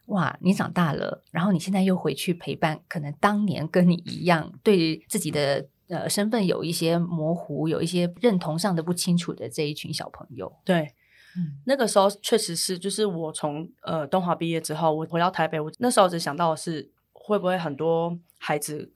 [0.09, 10.55] 哇，你长大了，然后你现在又回去陪伴，可能当年跟你一样，对自己的呃身份有一些模糊，有一些认同上的不清楚的这一群小朋友。
[10.63, 10.93] 对，
[11.39, 18.93] 嗯那个时候确实是，就是我从呃东华毕业之后，我回到台北，我那时候只想到的是会不会很多孩子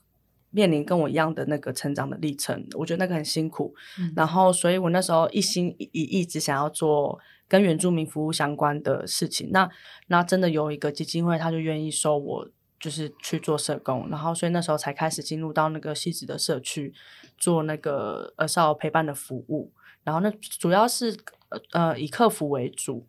[0.50, 3.74] 面临跟我一样的那个成长的历程，我觉得那个很辛苦。
[3.98, 9.50] 嗯然后，所以我那时候一心一意一直想要做跟原住民服务相关的事情。
[9.52, 9.68] 那
[10.06, 12.48] 那真的有一个基金会，他就愿意收我，
[12.80, 14.08] 就是去做社工。
[14.08, 16.94] 然后，所以那时候才开始进入到那个细致的社区
[17.36, 19.72] 做那个呃少儿陪伴的服务。
[20.04, 21.14] 然后那主要是
[21.50, 23.06] 呃呃以客服为主，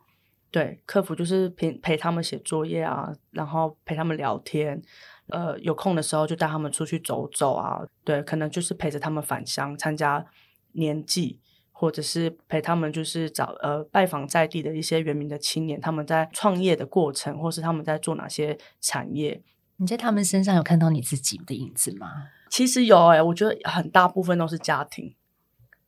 [0.52, 4.82] 对，客服就是陪陪他们写作业啊，然后陪他们聊天。
[5.30, 10.26] 呃，有空的时候就带他们出去走走啊，对，可能就是陪着他们返乡参加
[10.74, 11.40] 年祭，
[11.72, 19.42] 或者是陪他们就是找呃拜访在地的一些原民的青年，他们在创业的过程，或是他们在做哪些产业。
[19.78, 22.08] 你在他们身上有看到你自己的影子吗？
[22.50, 25.16] 其实有诶、我觉得很大部分都是家庭，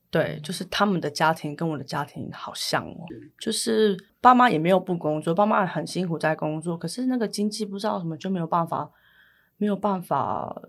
[0.10, 3.06] 对，就是他们的家庭跟我的家庭好像哦，
[3.40, 8.90] 就是爸妈也没有不工作，爸妈很辛苦在工作，可是那个经济不知道什么就没有办法，
[9.62, 10.60] 没有办法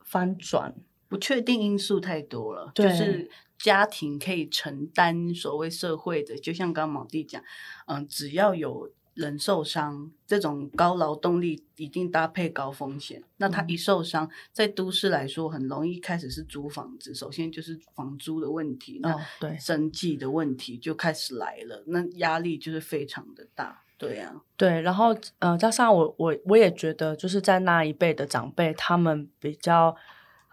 [0.00, 0.74] 翻转。
[1.08, 7.40] 不确定因素太多了，就是家庭可以承担所谓社会的，就像刚刚毛弟讲，
[7.86, 13.22] 嗯，只要有人受伤，这种高劳动力一定搭配高风险。
[13.36, 23.82] 那他一受伤，在都市来说，很容易开始是租房子，首先就是房租的问题，那哦，对生计的问题就开始来了，那压力就是非常的大。
[24.00, 29.94] 对啊，对，然后呃，加上我我我也觉得，就是在那一辈的长辈，他们比较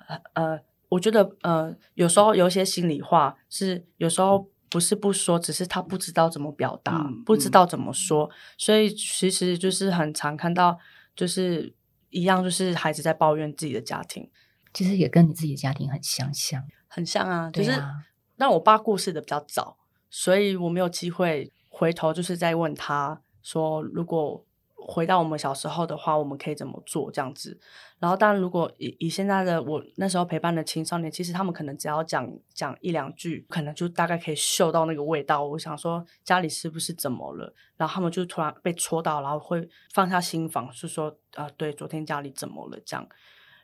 [0.09, 10.77] 呃呃，我觉得呃，有时候有一些心里话是有时候不是不说，只是他不知道怎么表达，不知道怎么说，所以其实就是很常看到，
[11.15, 11.73] 就是
[12.09, 14.29] 一样，就是孩子在抱怨自己的家庭，
[14.73, 16.61] 其实也跟你自己的家庭很相像。
[16.89, 18.03] 很像啊，就是对啊
[18.35, 19.77] 让我爸过世的比较早，
[20.09, 24.43] 所以我没有机会回头，就是在问他说，如果
[24.75, 27.57] 回到我们小时候的话，我们可以怎么做这样子。
[27.97, 35.45] 然后，当然，如果以以现在的我那时候陪伴的青少年，其实他们可能只要讲讲一两句，可能就大概可以嗅到那个味道。
[35.45, 37.53] 我想说家里是不是怎么了？
[37.77, 43.07] 然后他们就突然被戳到，然后会放下心防，是说啊、对，昨天家里怎么了这样。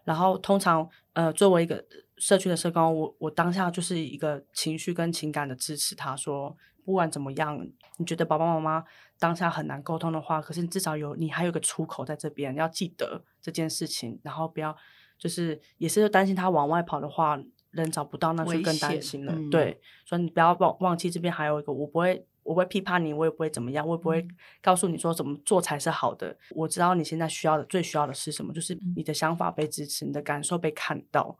[0.05, 1.83] 然后通常呃，作为一个
[2.17, 7.57] 社区的社工，我我当下就是一个情绪跟情感的支持他，说不管怎么样，
[7.97, 8.83] 你觉得爸爸妈妈
[9.23, 14.75] 当下很难沟通的话，可是你至少有你还有个出口在这边，要记得这件事情，然后不要
[15.17, 17.39] 就是也是担心他往外跑的话，
[17.71, 19.31] 人找不到，那就更担心了。
[19.33, 22.27] 嗯对，所以你不要忘忘记这边还有一个，我不会。
[22.43, 24.27] 我不会批判你，我也不会怎么样，我也不会
[24.61, 26.37] 告诉你说怎么做才是好的。
[26.49, 31.37] 我知道你现在需要的、最需要的是什么，就是你的想法被支持，你的感受被看到。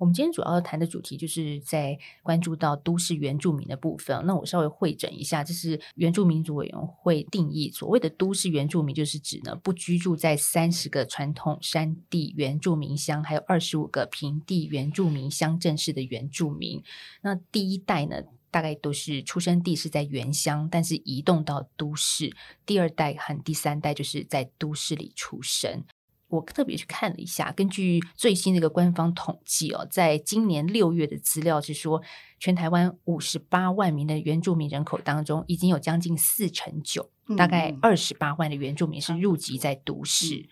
[0.00, 4.24] 我们今天主要谈的主题就是在关注到都市原住民的部分。
[4.24, 16.82] 那我稍微会诊一下，这是原住民族委员会定义所谓的都市原住民，就是指呢不居住在三十个传统山地原住民乡，还有二十五个平地原住民乡镇市的原住民。
[17.20, 18.22] 那第一代呢？
[18.52, 22.34] 大概都是出生地是在原乡，但是移动到都市。
[22.66, 25.84] 第二代和第三代就是在都市里出生。
[26.30, 32.00] 我特别去看了一下，根据最新的一个官方统计哦，在今年六月的资料是说，
[32.38, 40.48] 全台湾五十八万名的原住民人口当中，已经有将近四成九，大概嗯二十八万的原住民是入籍在都市。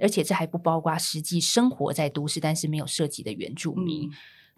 [0.00, 4.08] 而且这还不包括实际生活在都市但是没有涉及的原住民。
[4.08, 4.12] 嗯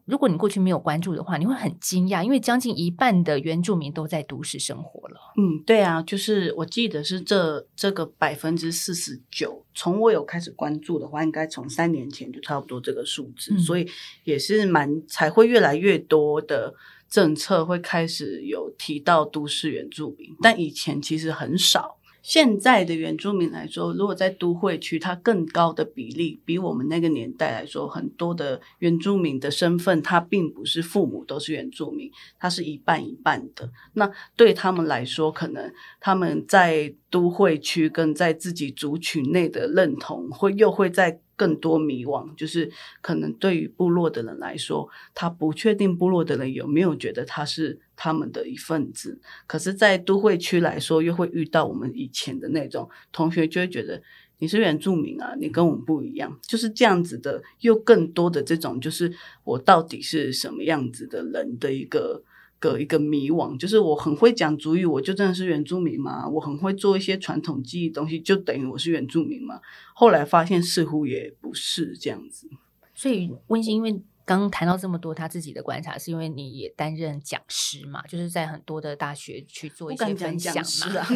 [0.05, 5.17] 如果你过去没有关注的话，你会很惊讶，因为将近一半的原住民都在都市生活了。
[5.37, 13.89] 嗯，对啊，就是我记得是这这个百分之四十九，从我有开始关注的话，应该从三年前就差不多这个数字，嗯所以
[14.25, 16.75] 也是蛮才会越来越多的
[17.09, 21.99] 政策会开始有提到都市原住民，但以前其实很少。
[22.23, 33.71] 现在的原住民来说，如果在都会区，它更高的比例，比我们那个年代来说，很多的原住民的身份，他并不是父母都是原住民，他是一半一半的。
[33.95, 42.35] 那对他们来说，可能他们在都会区跟在自己族群内的认同，会又会在更多迷惘。
[42.37, 49.21] 就是可能对于部落的人来说，他不确定部落的人有没有觉得他是他们的一份子。
[49.47, 54.03] 可是，在都会区来说，又会遇到我们以前的那种同学，就会觉得。
[54.43, 59.13] 你是原住民啊，你跟我们不一样，就是这样子的，又更多的这种，就是
[59.45, 62.25] 我到底是什么样子的人的一个
[62.59, 66.27] 个一个迷惘，就是我很会讲主语，我就真的是原住民吗？
[66.27, 69.61] 我很会做一些传统技艺东西，就等于我是原住民吗？
[69.93, 72.49] 后来发现似乎也不是这样子。
[72.95, 74.01] 所以温馨，因为
[74.31, 80.63] 刚刚谈到这么多他自己的观察，是因为你也担任讲师嘛，就是在很多的大学去做一些分享嘛。
[81.03, 81.09] 啊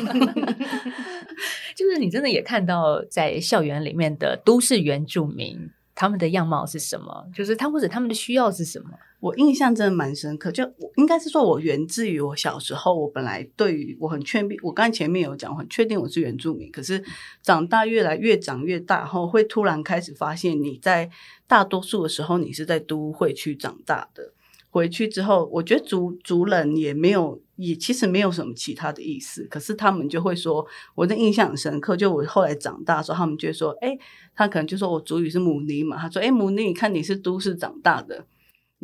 [1.77, 7.27] 就是你真的也看到在校园里面的都市原住民，他们的样貌是什么？
[7.33, 8.91] 就是他或者他们的需要是什么？
[9.21, 17.03] 我印象真的蛮深刻，就我应该是说，我源自于我小时候，我本来对于我很确定，我刚才前面有讲，我很确定我是原住民，可是
[17.43, 21.09] 长大越来越长越大后，会突然开始发现，你在
[21.47, 24.34] 大多数的时候，你是在都会区长大的。
[24.75, 29.47] 回去之后，我觉得族族人也没有，也其实没有什么其他的意思。
[29.49, 30.67] 可是他们就会说，
[30.97, 31.97] 我的印象很深刻。
[31.97, 33.97] 就我后来长大的时候，他们就会说，哎，
[34.35, 38.27] 他可能就说我族语是母尼嘛，他说，哎，母尼，你看你是都市长大的，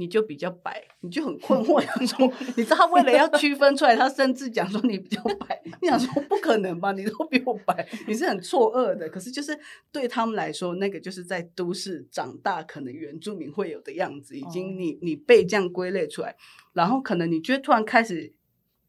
[0.01, 1.79] 你就比较白，你就很困惑。
[2.07, 5.63] 想说，你知道他为了要区分出来，他甚至讲说你比较白。
[5.83, 6.93] 你想说不可能吧？
[6.93, 9.07] 你都比我白，你是很错愕的。
[9.11, 9.57] 可是就是
[9.93, 16.35] 对他们来说，那个就是在都市长大，可能原住民会有的样子，已经你你被这样归类出来，
[16.73, 18.33] 然后可能你就会突然开始，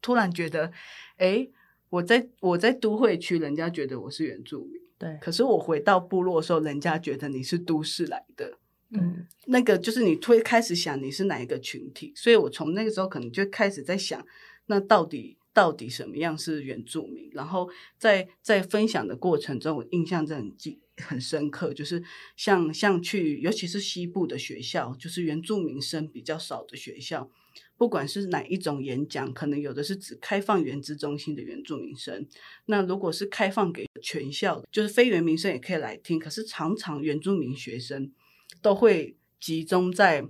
[0.00, 0.72] 突然觉得，
[1.18, 1.46] 哎，
[1.90, 4.80] 我在我在都会区，人家觉得我是原住民。
[4.98, 8.58] 对，可是我回到部落的时候，人家觉得你是都市来的，
[8.94, 14.24] 嗯，那个就是你会开始想你是哪一个群体，所以我从那个时候可能就开始在想，
[14.66, 17.30] 那到底到底什么样是原住民？
[17.32, 22.02] 然后在在分享的过程中，我印象真的很记很深刻，就是
[22.36, 27.30] 像像去，尤其是西部的学校，就是原住民生比较少的学校。
[27.78, 32.28] 不管是哪一种演讲，可能有的是指开放原资中心的原住民生，
[32.66, 36.18] 那如果是开放给全校，就是非原民生也可以来听。
[36.18, 38.12] 可是常常原住民学生
[38.60, 40.26] 都会集中在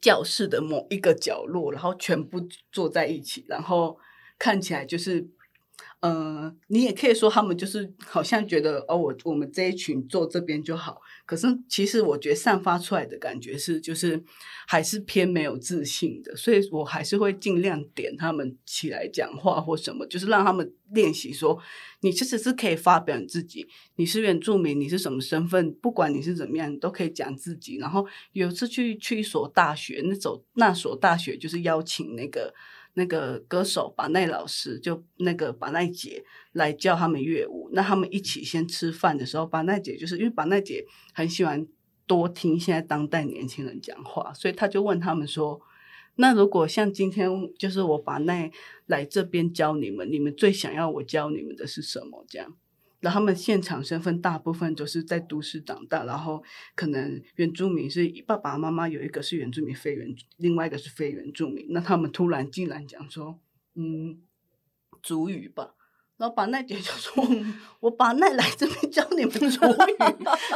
[0.00, 2.40] 教室的某一个角落，然后全部
[2.72, 3.98] 坐在一起，然后
[4.38, 5.28] 看起来就是，
[6.00, 11.00] 呃，你也可以说他们就是好像觉得哦，我我们这一群坐这边就好。
[11.26, 14.22] 可是其实我觉得散发出来的感觉是，就是
[14.66, 21.58] 还是偏没有自信的，所以我还是会尽量点他们起来讲话或什么，就是让他们练习说，
[22.00, 27.76] 你其实是可以发表你自己，你是原住民，你是什么身份，不管你是怎么样，都可以讲自己。
[27.76, 32.54] 然后有一次去去一所大学，那所那所大学就是邀请那个。
[32.94, 37.70] 那个歌手把奈老师，就那个把奈姐来教他们乐舞。
[37.72, 40.84] 那他们一起先吃饭的时候，把奈姐就是因为把奈姐
[41.14, 41.66] 很喜欢
[42.06, 45.60] 多听现在当代年轻人讲话，所以他就问他们说
[46.16, 48.50] ：“那如果像今天就是我把奈
[48.86, 52.56] 来这边教你们，你们最想要我教你们的是什么？”这样。
[53.00, 56.42] 然后他们现场身份大部分都是在都市长大，然后
[56.74, 61.66] 可能原住民是爸爸妈妈有一个是原住民非原，另外一个是非原住民。
[61.70, 63.40] 那他们突然竟然讲说，
[63.74, 64.20] 嗯，
[65.02, 65.74] 族语吧。
[66.18, 67.26] 然后把奈姐就说
[67.80, 69.96] ：“我把奈来这边教你们族语，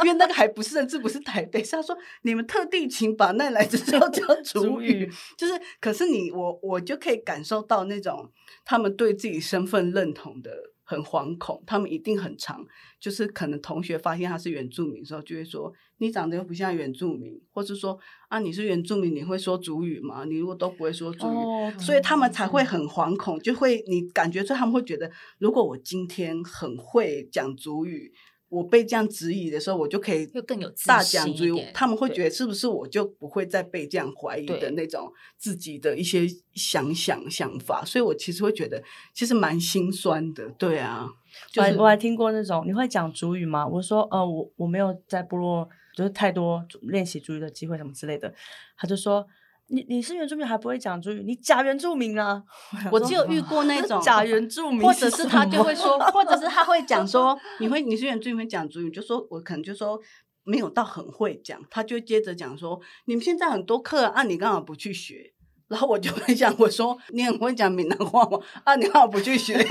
[0.03, 8.31] 因为那个还不是甚至不是台北，是他说你们特地请把奈来这是要教 族语，就是可是你我我就可以感受到那种
[8.63, 10.51] 他们对自己身份认同的。”
[10.85, 12.65] 很惶恐，他们一定很长，
[12.99, 20.23] 就是可能同学发现他是原住民的时候，就会说你长得又不像原住民，或者说啊你是原住民，你会说主语吗？
[20.25, 28.13] 你如果都不会说主语，哦所以他们才会很惶恐，就会你感觉出他们会觉得，如果我今天很会讲主语，
[28.49, 38.81] 我被这样质疑的时候，我就可以又更有自大信讲主义他们会觉得是不是我就不会再被这样怀疑的那种自己的一些想想想法，所以我其实会觉得
[39.13, 41.07] 其实蛮心酸的，对啊，
[41.51, 43.67] 就是我还我还听过那种，你会讲主语吗？
[43.67, 48.33] 我说，呃，我我没有在部落就是太多练习主语的机会什么之类的。
[48.77, 49.25] 他就说，
[49.67, 52.43] 你你是原住民还不会讲主语，你假原住民啊！
[52.91, 59.99] 我只有遇过那种假原住民，或者是他就会 说，或者是他会讲说，你会你是原住民会讲主语，就说我可能就说
[60.43, 65.33] 没有到很会讲，他就接着讲说，你们现在很多课啊，你干嘛不去学？
[65.67, 68.39] 然后我就会想，我说你很会讲闽南话吗？
[68.63, 69.55] 啊，你干嘛不去学？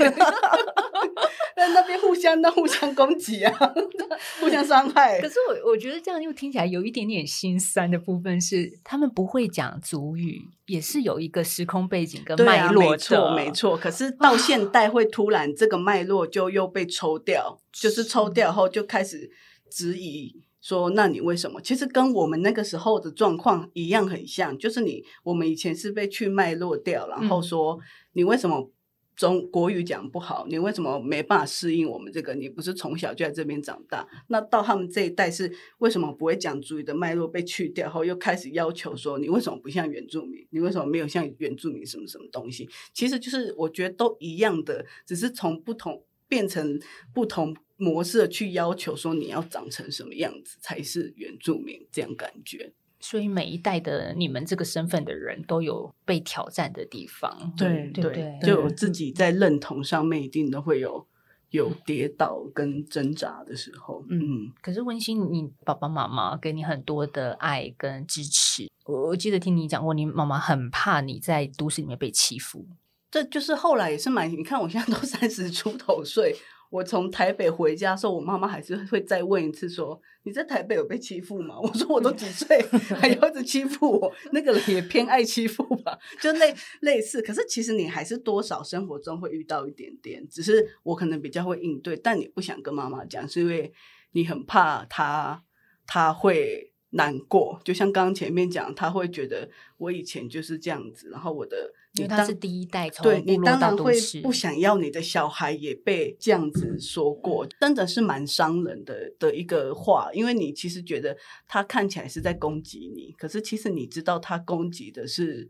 [1.55, 3.73] 在那边互相那互相攻击啊，
[4.41, 5.29] 互相伤害可。
[5.29, 13.51] 是我我觉得这样又听起来有一点点心酸的部分是，他们不会讲族语，也是有一个时空背景跟脉络的，没错，没。
[13.51, 13.77] 错。
[13.77, 19.31] 可是到现代会突然这个脉络就又被抽掉，就是抽掉后就开始
[19.71, 21.61] 质疑说，那你为什么？
[21.61, 27.79] 其实跟我们那个时候的状况一样，很像，就是你我们以前是被去脉络掉，然后嗯说
[28.13, 28.71] 你为什么？
[29.15, 32.35] 中国语讲不好，你为什么没办法适应我们这个？
[32.35, 34.05] 你不是从小就在这边长大？
[34.27, 40.45] 那到他们这一代是为什么不会讲主语的脉络被去掉后，又开始要求说你为什么不像原住民？
[40.49, 42.67] 你为什么没有像原住民什么什么东西？
[42.93, 46.77] 其实就是我觉得都一样的，只是从不同变成
[47.13, 52.73] 不同模式去要求说你要长成什么样子才是原住民，这样感觉。
[53.01, 58.39] 所以每一代的你们这个身份的人都有被挑战的地方，对对不对？
[58.41, 61.05] 就我自己在认同上面一定都会有
[61.51, 64.03] 有跌倒跟挣扎的时候。
[64.09, 68.71] 嗯，可是温馨，你爸爸妈妈给你很多的爱跟支持。
[68.85, 72.65] 我我记得听你讲过，你妈妈很怕你在都市里面被欺负。
[73.11, 76.35] 这就是后来也是蛮，你看我现在都三十出头岁，
[76.75, 82.61] 我从台北回家的时候，我妈妈还是会再问一次说：“你在台北有被欺负吗？”我说：“我都几岁，
[82.99, 84.13] 还要一直欺负我？
[84.33, 87.21] 那个人也偏爱欺负吧，就类类似。
[87.21, 93.71] 可是其实你还是多少生活中会遇到一点点，只是我可能比较会应对，但你不想跟妈妈讲，是因为
[94.11, 95.43] 你很怕她，
[95.87, 111.17] 她会。”难过，就像刚刚前面讲，她会觉得我以前就是这样子，然后我的因为他是第一代从对你部落当然会到都市，不想要你的小孩也被这样子说过，真的是蛮伤人的的一个话，因为你其实觉得
[111.47, 115.49] 他看起来是在攻击你，可是其实你知道他攻击的是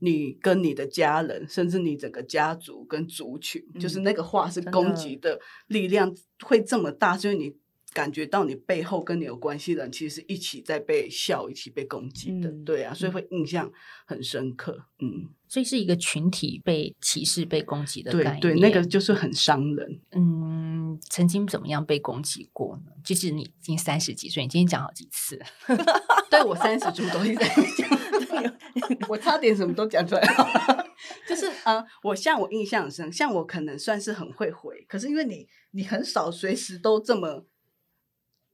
[0.00, 6.14] 你跟你的家人，甚至你整个家族跟族群，就是嗯那个话是攻击的力量
[6.44, 7.56] 会这么大，所以你。
[7.92, 13.70] 感觉到你背后跟你有关系的人，其实是一起在被笑，一起被攻击的，嗯对啊，所以会印象
[14.06, 14.84] 很深刻。
[15.00, 18.40] 嗯，所以是一个群体被歧视、被攻击的对概念。
[18.40, 20.00] 对，那个就是很伤人。
[20.12, 22.92] 嗯，曾经怎么样被攻击过呢？
[23.02, 25.46] 就是你已经三十几岁，你今天讲好几次了，
[26.30, 28.56] 对我三十出头一直在讲，
[29.10, 30.86] 我差点什么都讲出来了。
[31.28, 37.46] 就是呃，我像我印象很深，像我可能算是很会回，可是因为你你很少随时都这么。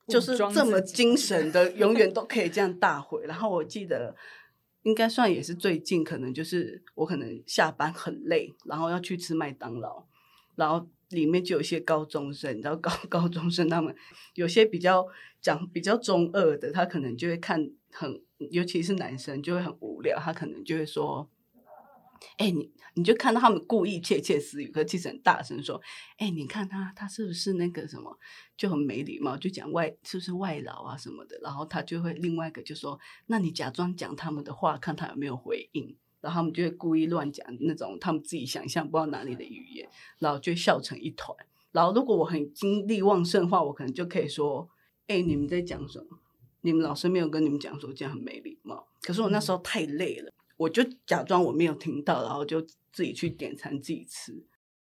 [0.06, 3.24] 就是这么精神的，永远都可以这样大回。
[3.26, 4.14] 然后我记得，
[4.82, 10.04] 应该算也是最近，可能就是我可能下班很累，然后要去吃麦当劳，
[10.54, 13.94] 然后里面就有一些高中生，你知道高高中生他们
[14.34, 15.06] 有些比较
[15.40, 21.28] 讲比较中二的，他可能就会看很，尤其是男生就会很无聊，他可能就会说。
[22.36, 25.80] 哎、你你就看到他们故意窃窃私语，可其实很大声说
[26.18, 28.18] ：“哎、你看他，他是不是那个什么，
[28.56, 39.88] 就很没礼貌，就讲外是不是外劳啊什么的。”然后他就会另外一个就说：“那你假装讲他们的话，看他有没有回应。”然后他们就会故意乱讲那种他们自己想象不知道哪里的语言，
[40.18, 41.36] 然后就会笑成一团。
[41.70, 44.68] 然后如果我很精力旺盛的话，我可能就可以说
[45.06, 46.18] ：“哎、你们在讲什么？
[46.62, 50.32] 你们老师没有跟你们讲说这样很没礼貌。”可是我那时候太累了。
[50.56, 52.60] 我就假装我没有听到，然后就
[52.92, 54.44] 自己去点餐自己吃。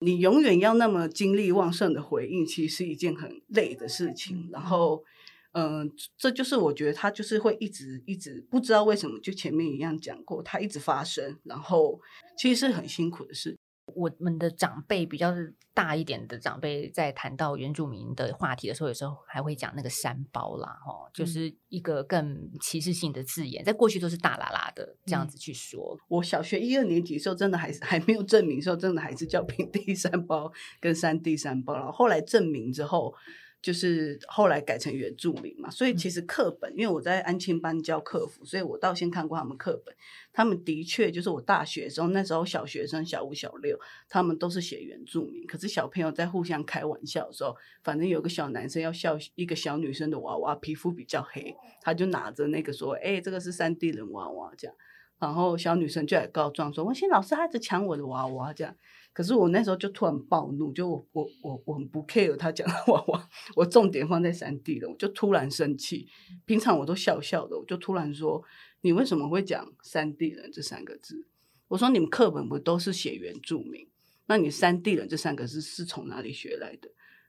[0.01, 4.49] 你永远要那么精力旺盛的回应，其实是一件很累的事情。
[4.53, 5.03] 然后，
[5.51, 12.01] 嗯、这就是我觉得他就是会一直一直不知道为什么，就前面一样讲过，他一直发生，然后
[12.39, 13.58] 其实是很辛苦的事。
[13.95, 15.33] 我们的长辈比较
[15.73, 25.99] 大一点的长辈，在谈到原住民的话题的时候，有时候还会讲那个山包啦，哦，就是一个更歧视性的字眼，在过去都是大啦啦的这样子去说。
[26.09, 31.75] 我小学一二年级的时候，真的还是还没有证明的时候，真的还是叫平地山包跟山地山包。
[31.75, 33.15] 然后后来证明之后，
[33.61, 39.95] 就是后来改成原住民嘛，所以其实课本，因为我在安亲班教客服，所以我倒先看过他们课本，
[40.33, 43.79] 他们的确就是我大学的时候，那时候小学生小五小六，
[44.09, 54.53] 他们都是写原住民，可是小朋友在互相开玩笑的时候，反正有个小男生要笑一个小女生的娃娃，皮肤比较黑，他就拿着那个说，哎、这个是山地人娃娃。
[54.57, 54.77] 这样。
[55.19, 58.73] 然后小女生就来告状说：“文心老师他一直抢我的娃娃。”这样，
[59.19, 66.07] 可是我那时候就突然暴怒，就我我我我很不 care 他讲的娃娃，我重点放在三 D 了，我就突然生气。
[66.45, 68.41] 平常我都笑笑的，我就突然说
[68.83, 71.27] ：“你为什么会讲三 D 人这三个字？”
[71.67, 73.89] 我说：“你们课本不都是写原住民？
[74.27, 76.89] 那你三 D 人这三个字是从哪里学来的？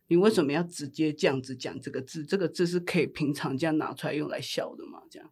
[0.09, 2.23] 你为什么要直接这样子讲这个字？
[2.23, 5.01] 这个字是可以平常这样拿出来用来笑的吗？
[5.09, 5.27] 这样？”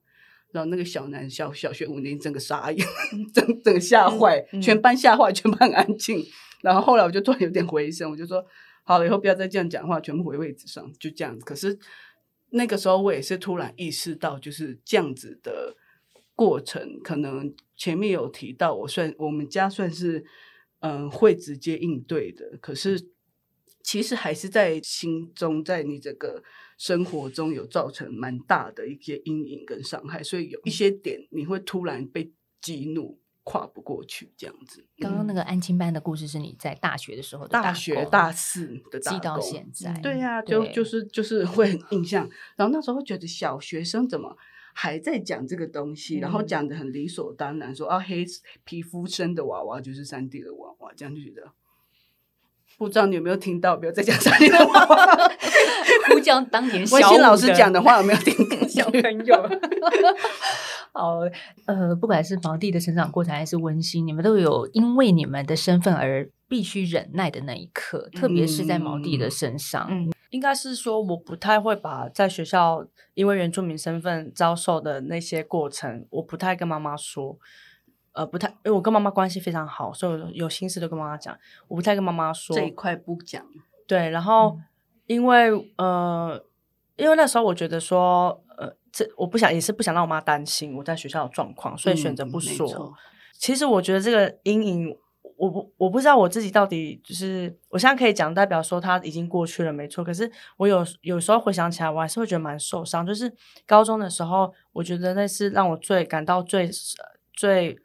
[0.52, 2.88] 然后那个小男小小学五年级整个傻眼，
[3.32, 6.26] 整整个吓坏，嗯全班吓坏，全班很安静。
[6.62, 8.46] 然后后来我就突然有点回声，我就说
[8.84, 11.46] 好了，以后不要再这样讲话，全部回位置上，就这样子。
[11.46, 11.78] 可是
[12.52, 15.76] 那个时候我也是突然意识到，就是这样子的
[16.36, 20.26] 过程，可能前面有提到，我算我们家算是
[20.80, 23.10] 嗯会直接应对的，可是
[23.84, 26.44] 其实还是在心中，在你这个
[26.78, 32.32] 生活中有造成蛮大的一些阴影跟伤害，所以有一些点你会突然被
[32.62, 34.86] 激怒，跨不过去这样子。
[35.00, 42.30] 刚刚那个安亲班的故事是你在大学的时候大学大四的打记到现在，对呀、就就是就是会很印象。
[42.58, 44.36] 然后那时候觉得小学生怎么
[44.74, 48.26] 还在讲这个东西，然后嗯讲的很理所当然，说啊黑
[48.66, 51.54] 皮肤生的娃娃就是三 D 的娃娃，这样就觉得。
[52.78, 53.76] 不知道你有没有听到？
[53.76, 55.32] 不要再讲山地的娃娃。
[56.10, 58.90] 呼叫当年小温馨老师讲的话有没有听进 小？
[58.90, 59.50] 朋友。
[60.94, 61.20] 好，
[61.66, 69.88] 呃，不管是毛弟的成长过程还是温馨，你们都有因为你们的身份而必须忍耐的那一刻，特别是在毛弟的身上。
[69.90, 77.38] 嗯，应该是说我不太会把在学校因为原住民身份遭受的那些过程，我不太跟妈妈说。
[78.18, 81.38] 呃，不太，因为我跟妈妈关系非常好，所以我有心事都跟妈妈讲。
[81.68, 83.46] 我不太跟妈妈说这一块不讲，
[83.86, 84.58] 对，然后
[85.06, 86.44] 因为、呃，
[86.96, 92.92] 因为那时候我觉得说，呃，这我不想也是不想让我妈担心我在学校的状况，所以选择嗯不说。
[93.38, 94.98] 其实我觉得这个阴影，
[95.38, 100.04] 我不我不知道我自己到底就是，我现在可以讲，代表说它已经过去了，没错。
[100.04, 103.06] 可是我有有时候回想起来，我还是会觉得蛮受伤。
[103.06, 103.32] 就是
[103.68, 106.68] 高中的时候，我觉得那是让我最感到最
[107.32, 107.78] 最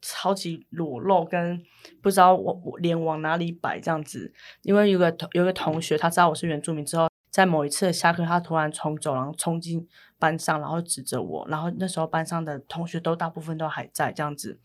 [0.00, 1.62] 超级裸露，跟
[2.02, 4.32] 不知道我我脸往哪里摆这样子。
[4.62, 9.86] 因为有个同有个同学，他知道我是原住民之后，在某一次下课，他突然从走廊冲进
[10.18, 14.58] 班上，然后指着我，然后那时候班上的同学都大部分都还在这样子，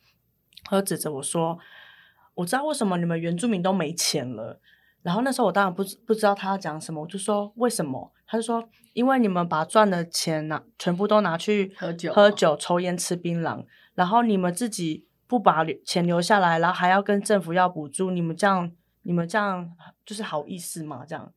[0.63, 1.59] 他就指着我说
[2.35, 4.59] ：“我知道为什么你们原住民都没钱了。”
[5.03, 8.11] 然后那时候我当然不知不知道他要讲什么，我就说为什么？
[8.25, 13.63] 他就说因为你们把赚的钱拿全部都拿去喝酒喝酒、抽烟、吃槟榔，
[13.93, 15.05] 然后你们自己
[15.35, 18.71] 不把钱留下来，然后还要跟政府要补助，你们这样
[19.01, 19.69] 你们这样
[20.05, 21.03] 就是好意思吗？
[21.05, 21.33] 这样。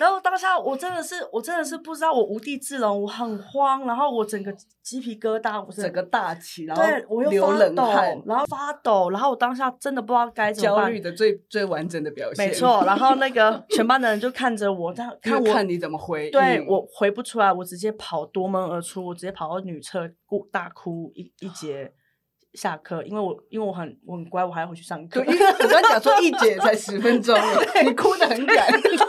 [0.00, 11.00] 然后当下我真的是，我真的是不知道，我无地自容，我很慌，然后我整个鸡皮疙瘩，我整个大起，然后我又流发抖冷汗，，然后发抖，然后我当下真的不知道该怎么办焦虑。
[11.00, 12.48] 的最最完整的表现。
[12.48, 16.30] 没错，然后那个 全班的人就看着我，这样看看我，看你怎么回。
[16.30, 21.92] 对我回不出来，我直接跑夺门而出，我直接跑到女厕哭大哭一一节。
[22.54, 25.34] 下课，因为我因为我很我很乖，我还要回去上课对，。
[25.34, 27.36] 因为我刚讲说一节才十分钟，
[27.84, 28.66] 你哭的很赶，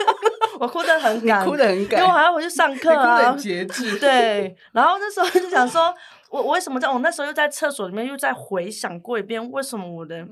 [0.60, 3.38] 我哭得很你赶，哭的很赶，因为我还要回去上你课啊哭的很。
[3.38, 4.00] 节制。
[4.00, 5.94] 对，然后那时候就想说，
[6.30, 6.90] 我我为什么在？
[6.90, 10.28] 我那时候又在厕所里面又再回想过一遍，为什么我的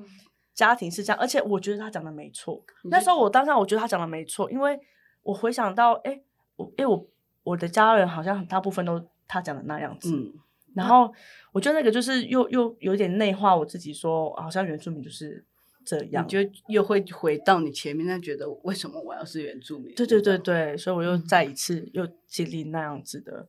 [0.53, 1.19] 家庭是这样？
[1.19, 2.63] 而且我觉得他讲的没错。
[2.85, 4.79] 那时候我当下我觉得他讲的没错，因为
[5.23, 6.19] 我回想到，哎，
[6.55, 7.05] 我因为我
[7.43, 10.33] 我的家人好像很大部分都他讲的那样子，嗯，
[10.75, 11.13] 然后
[11.51, 15.45] 我觉得那个就是又又有点内化我自己说，好像原住民就是
[15.85, 16.29] 这样你。
[16.29, 19.93] 就又会回到你前面，那觉得为什么我要是原住民？
[19.95, 23.47] 对对对对，所以我又嗯再一次又经历那样子的，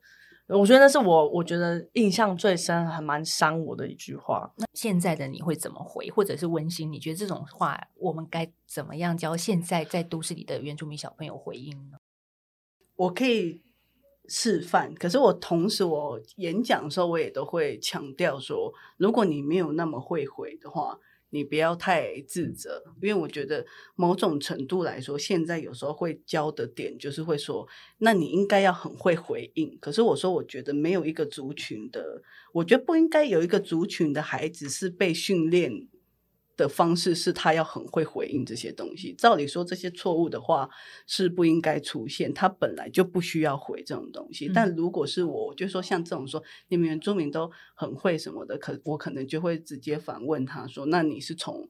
[0.48, 4.52] 我觉得那是我我觉得印象最深，还蛮伤我的一句话。
[4.58, 6.92] 那现在的你会怎么回，或者是温馨？
[6.92, 11.96] 你觉得这种话我们该怎么样教现在在都市里的原住民小朋友回应呢？
[12.96, 13.63] 我可以
[14.28, 20.98] 示范，可是我同时我演讲的时候，我也都会强调说，如果你没有那么会回的话，
[21.30, 23.66] 你不要太自责，因为我觉得
[23.96, 27.66] 某种程度来说，现在有时候会教的点就是会说，
[27.98, 29.76] 那你应该要很会回应。
[29.80, 32.22] 可是我说，我觉得没有一个族群的，
[32.52, 35.88] 我觉得不应该有一个族群的孩子是被训练
[36.56, 39.14] 的方式是他要很会回应这些东西。
[39.14, 40.68] 照理说，这些错误的话
[41.06, 44.50] 是不应该出现，他本来就不需要回这种东西。
[44.52, 51.68] 但如果是我，就说像这种说你们原住民都很会什么的，可我可能就会直接反问他说：“那你是从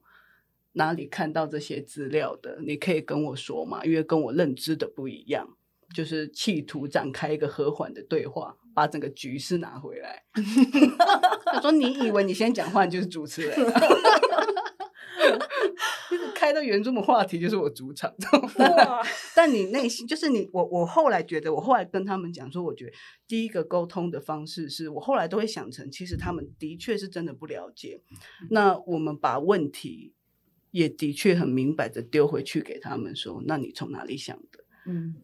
[0.73, 2.59] 哪里看到这些资料的？
[2.65, 5.55] 你可以跟我说嘛，因为跟我认知的不一样。”
[5.95, 10.23] 就是企图展开一个和缓的对话，把整个局势拿回来。
[11.45, 13.55] 他说：“你以为你先讲话就是主持人？
[16.45, 18.13] 开到原著的话题就是我主场，
[19.35, 22.91] 但你内心就是你我我后来觉得，我后来跟他们讲说，我觉得
[23.27, 27.99] 第一个沟通的方式是我后来都会想成，其实他们的确是真的不了解。
[28.51, 30.13] 那我们把问题
[30.69, 34.63] 也的确很明白的丢回去给他们说，那你从哪里想的？
[34.85, 35.15] 嗯。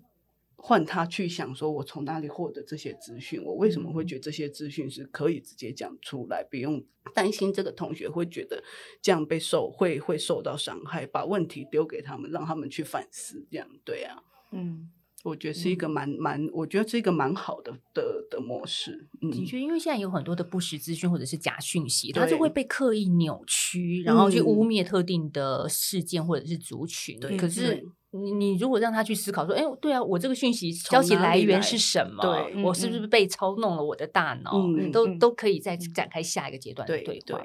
[0.64, 3.44] 换他去想，说我从哪里获得这些资讯？
[3.44, 6.84] 我为什么会觉得这些资讯是可以直接讲出来，不用
[7.16, 8.64] 担心这个同学会觉得
[9.02, 11.08] 这样被受会会受到伤害？
[11.08, 14.22] 把问题丢给他们，让他们去反思，这样对啊？
[14.52, 14.92] 嗯，
[15.24, 19.08] 我觉得是一个蛮蛮，我觉得是一个蛮好的的的模式。
[19.22, 27.20] 嗯的确，因为现在有很多的不实资讯或者是假讯息，它就会被刻意扭曲，然后去污蔑特定的事件或者是族群。
[27.20, 27.86] 对，可是。
[28.14, 32.22] 你你如果让他去思考说，哎，对啊，我这个讯息消息来源是什么？
[32.22, 34.52] 对我是不是被操弄了我的大脑？
[34.92, 37.42] 都都可以再展开下一个阶段的对话。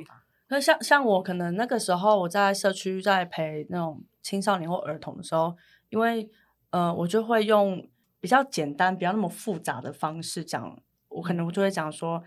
[0.48, 5.54] 那像像我可能那个时候我在社区在陪那种青少年或儿童的时候，
[5.90, 6.28] 因为
[6.76, 7.88] 呃，我就会用
[8.20, 12.22] 比较简单、比较那么复杂的方式讲，我可能就会讲说。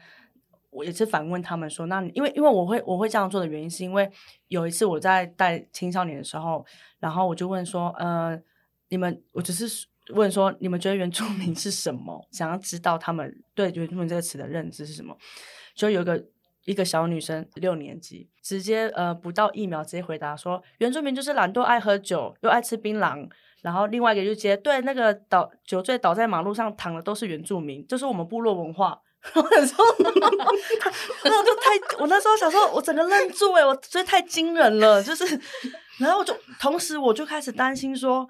[0.72, 4.08] 我也是反问他们说：“那因为因为我会我会这样做的原因，是因为
[4.50, 6.64] 有一次我在带青少年的时候，
[7.00, 8.40] 然后我就问说：呃，
[8.90, 12.24] 你们我只是问说，你们觉得原住民是什么？
[12.30, 15.18] 想要知道他们对原住民这个词的认知是什么？
[15.74, 16.24] 就有个
[16.66, 23.28] 一个小女生六年级，直接呃不到一秒直接回答说：原住民就是懒惰、爱喝酒又爱吃槟榔。
[23.62, 29.00] 然后另外一个就接对那个倒酒醉倒在马路上躺的都是原住民，就是我们部落文化。
[29.36, 35.26] ”我那时候，那就太，我那时候想说，我整个愣住哎，我觉得太惊人了，就是，
[35.98, 38.26] 然后我就同时我就开始担心说，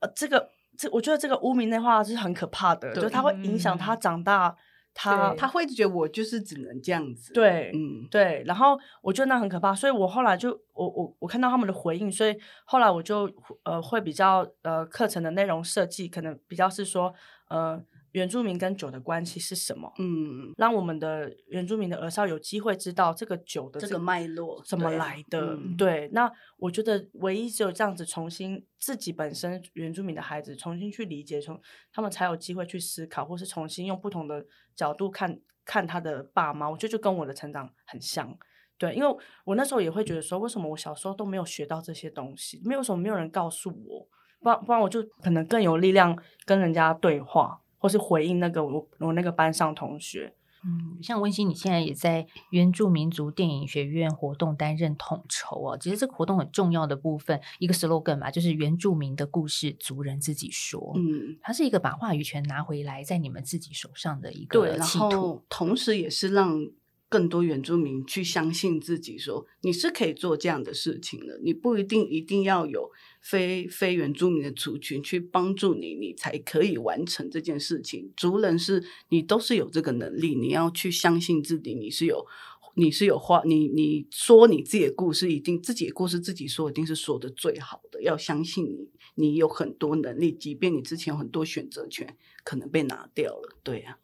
[0.00, 0.46] 呃，这个
[0.76, 4.54] 这我觉得这个污名内化是很可怕的，就它会影响他长大，
[4.94, 13.30] 他他会觉得我就是只能这样子，对，嗯，对，然后我觉得那很可怕，所以我后来就我我我看到他们的回应，所以后来我就
[13.62, 17.14] 呃会比较呃课程的内容设计可能比较是说
[17.48, 17.82] 呃。
[18.12, 19.92] 原住民跟酒的关系是什么？
[19.98, 25.56] 嗯，让我们的原住民的儿少有机会知道这个酒的这个脉络怎么来的。
[25.78, 31.60] 对，那我觉得唯一只有这样子，重新自己本身原住民的孩子重新去理解，从
[31.92, 34.44] 他们才有机会去思考，或是重新用不同的
[34.74, 36.68] 角度看看他的爸妈。
[36.68, 38.36] 我觉得就跟我的成长很像。
[38.76, 42.62] 对，因为我那时候也会觉得说，为什么我小时候都没有学到这些东西？
[42.64, 44.08] 没有什么没有人告诉我，
[44.40, 47.59] 不然不然我就可能更有力量跟人家对话。
[47.80, 50.32] 或是回应那个我我那个班上同学，
[50.64, 55.76] 嗯，像温馨，你现在也在原住民族电影学院活动担任统筹啊。
[55.76, 60.92] 其实这个活动很重要的部分，一个 slogan 嘛，就是原住民的故事，族人自己说。
[60.94, 66.70] 嗯，它是一个把话语权拿回来，在你们自己手上的一个企图，同时也是让。
[67.10, 71.40] 更多原住民去相信自己，说你是可以做这样的事情的。
[71.42, 72.88] 你不一定一定要有
[73.20, 78.12] 非非原住民的族群去帮助你，你才可以完成这件事情。
[78.16, 82.26] 族人是你都是有这个能力，你要去相信自己，你是有
[82.74, 88.02] 你是有话，你你说你自己的故事，一定自己的故事自己说，一定是说的最好的。
[88.02, 93.98] 要相信你，你有很多能力，即便你之前有很多选择权可能被拿掉了，对呀。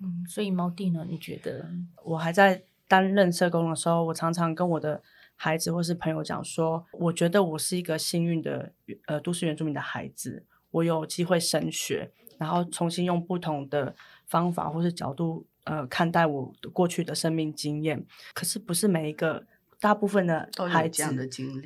[0.00, 1.06] 嗯，所以猫弟呢？
[1.08, 1.68] 你觉得
[2.04, 5.02] 我还在担任社工的时候，我常常跟我的
[5.44, 8.72] 孩子或是朋友讲说，我觉得我是一个幸运的
[9.06, 13.92] 呃都市原住民的孩子，我有机会升学，然后重新用不同的
[14.28, 18.06] 方法或是角度呃看待我过去的生命经验。
[18.32, 19.44] 可是不是每一个，
[19.80, 21.02] 大部分的孩子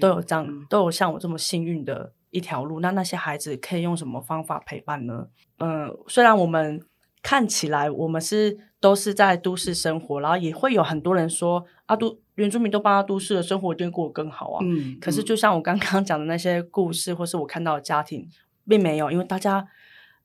[0.01, 2.81] 都有这样都有像我这么幸运的一条路。
[2.81, 5.29] 那那些孩子可以用什么方法陪伴呢？
[5.59, 6.81] 嗯，虽然我们。
[7.27, 14.61] 看起来我们是都是在都市生活，然后也会有很多人说啊，都原住民都搬到都市的生活一定过得更好啊。
[14.63, 18.29] 嗯，可是就像我刚刚讲的那些故事，或是我看到的家庭，
[18.69, 19.67] 并没有，因为大家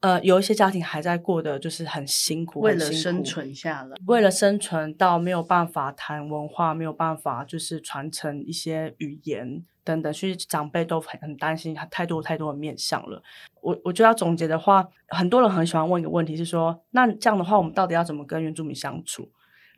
[0.02, 9.64] 呃有一些家庭还在过得就是很辛苦，为了生存下来，为了生存到没有办法谈文化，没有办法就是传承一些语言。
[9.84, 13.21] 等等，所以长辈都很很担心，他太多太多的面相了。
[13.61, 19.29] 我我就要总结的话，很多人很喜欢问一个问题，是说，那这样的话，我们到底要怎么跟原住民相处？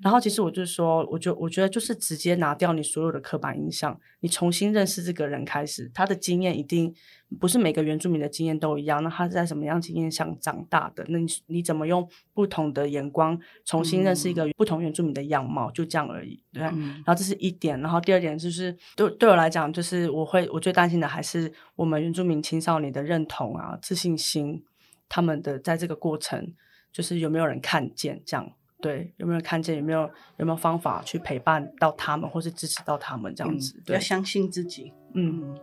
[0.04, 6.94] 然后其实我就说，我就我觉得就是直接拿掉你所有的刻板印象，你重新认识这个人开始，他的经验一定
[7.40, 9.02] 不是每个原住民的经验都一样。
[9.02, 11.06] 那他是在什么样经验下长大的？
[11.08, 15.72] 那你你怎么用不同的眼光重新认识一个不同原住民的样貌？
[15.72, 16.62] 就这样而已，对。
[16.62, 24.64] 然后这是一点，然后第二点就是对对我来讲，就是我会我最担心的还是我们原住民青少年的认同啊、自信心，
[25.08, 26.54] 他们的在这个过程。
[26.94, 28.52] 就是有没有人看见这样？
[28.84, 29.78] 对，有没有看见？
[29.78, 30.02] 有没有
[30.36, 33.82] 有没有方法去陪伴到他们，或是支持到他们这样子？
[33.88, 34.92] 要相信自己。
[35.14, 35.56] 嗯。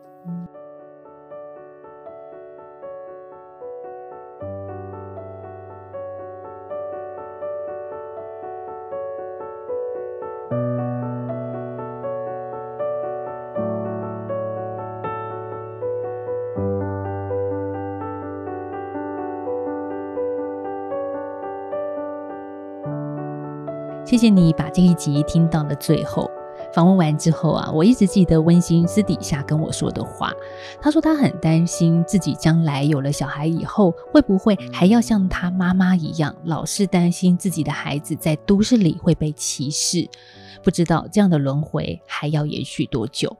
[24.10, 26.28] 谢谢你把这一集听到了最后。
[26.74, 30.32] 访问完之后啊，我一直记得温馨私底下跟我说的话。
[30.82, 40.08] 他说他很担心自己将来有了小孩以后，会不会还要像他妈妈一样，老是担心自己的孩子在都市里会被歧视。
[40.60, 43.36] 不知道这样的轮回还要延续多久。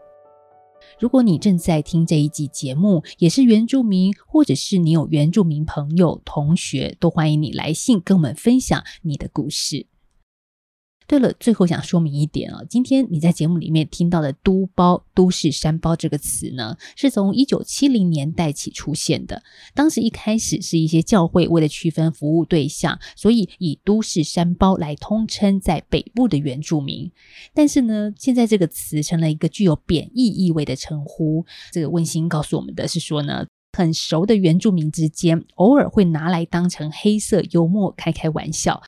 [1.00, 9.88] 如果你正在听这一集节目，也是原住民，或者是你有原住民朋友、同学，都欢迎你来信跟我们分享你的故事。
[11.10, 19.42] 对了，最后想说明一点啊，今天你在节目里面听到的“都包”“都市山包”这个词呢，是从一九七零年代起出现的。
[19.74, 27.10] 当时一开始是一些教会为了区分服务对象，所以以“都市山包”来通称在北部的原住民。
[27.52, 31.44] 但是呢，现在这个词成了一个具有贬义意味的称呼。
[31.72, 33.44] 这个温馨告诉我们的是说呢，
[33.76, 38.80] 很熟的原住民之间，偶尔会拿来当成黑色幽默开开玩笑。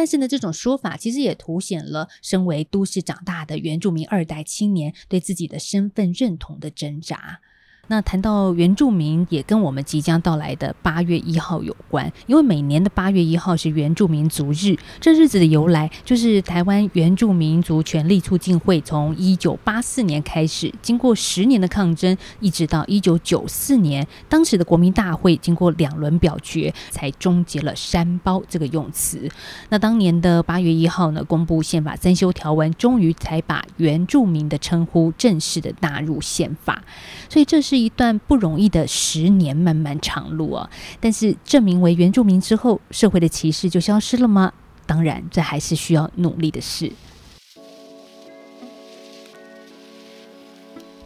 [0.00, 7.42] 但是呢，这种说法其实也凸显了身为都市长大的原住民二代青年对自己的身份认同的挣扎。
[7.90, 14.76] 那谈到原住民，也跟我们即将到来的八月一号有关，因为每年的八月一号是原住民族日。
[15.00, 29.28] 这日子的由来，就是台湾原住民族权利促进会从一九八四年开始，经过十年的抗争，一直到一九九四年，当时的国民大会经过两轮表决，才终结了“山包”这个用词。
[29.68, 36.84] 那当年的八月一号呢，公布宪法增修条文，终于才把原住民的称呼正式的纳入宪法。
[37.28, 37.79] 所以这是。
[37.80, 40.70] 一段不容易的十年漫漫长路啊！
[41.00, 44.52] 但是证明为原住民之后，社会的歧视就消失了吗？
[44.86, 46.92] 当然，这还是需要努力的事。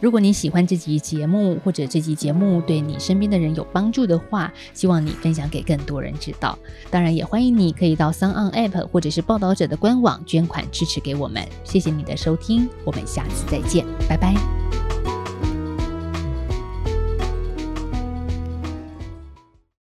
[0.01, 6.59] 如果你喜欢这集节目，或者这集节目对你身边的人有帮助的话，希望你分享给更多人知道。
[6.91, 11.47] 当然，也欢迎你可以到 s o n App 或者是报道者的官网捐款支持给我们。
[11.63, 14.35] 谢谢你的收听，我们下次再见，拜拜。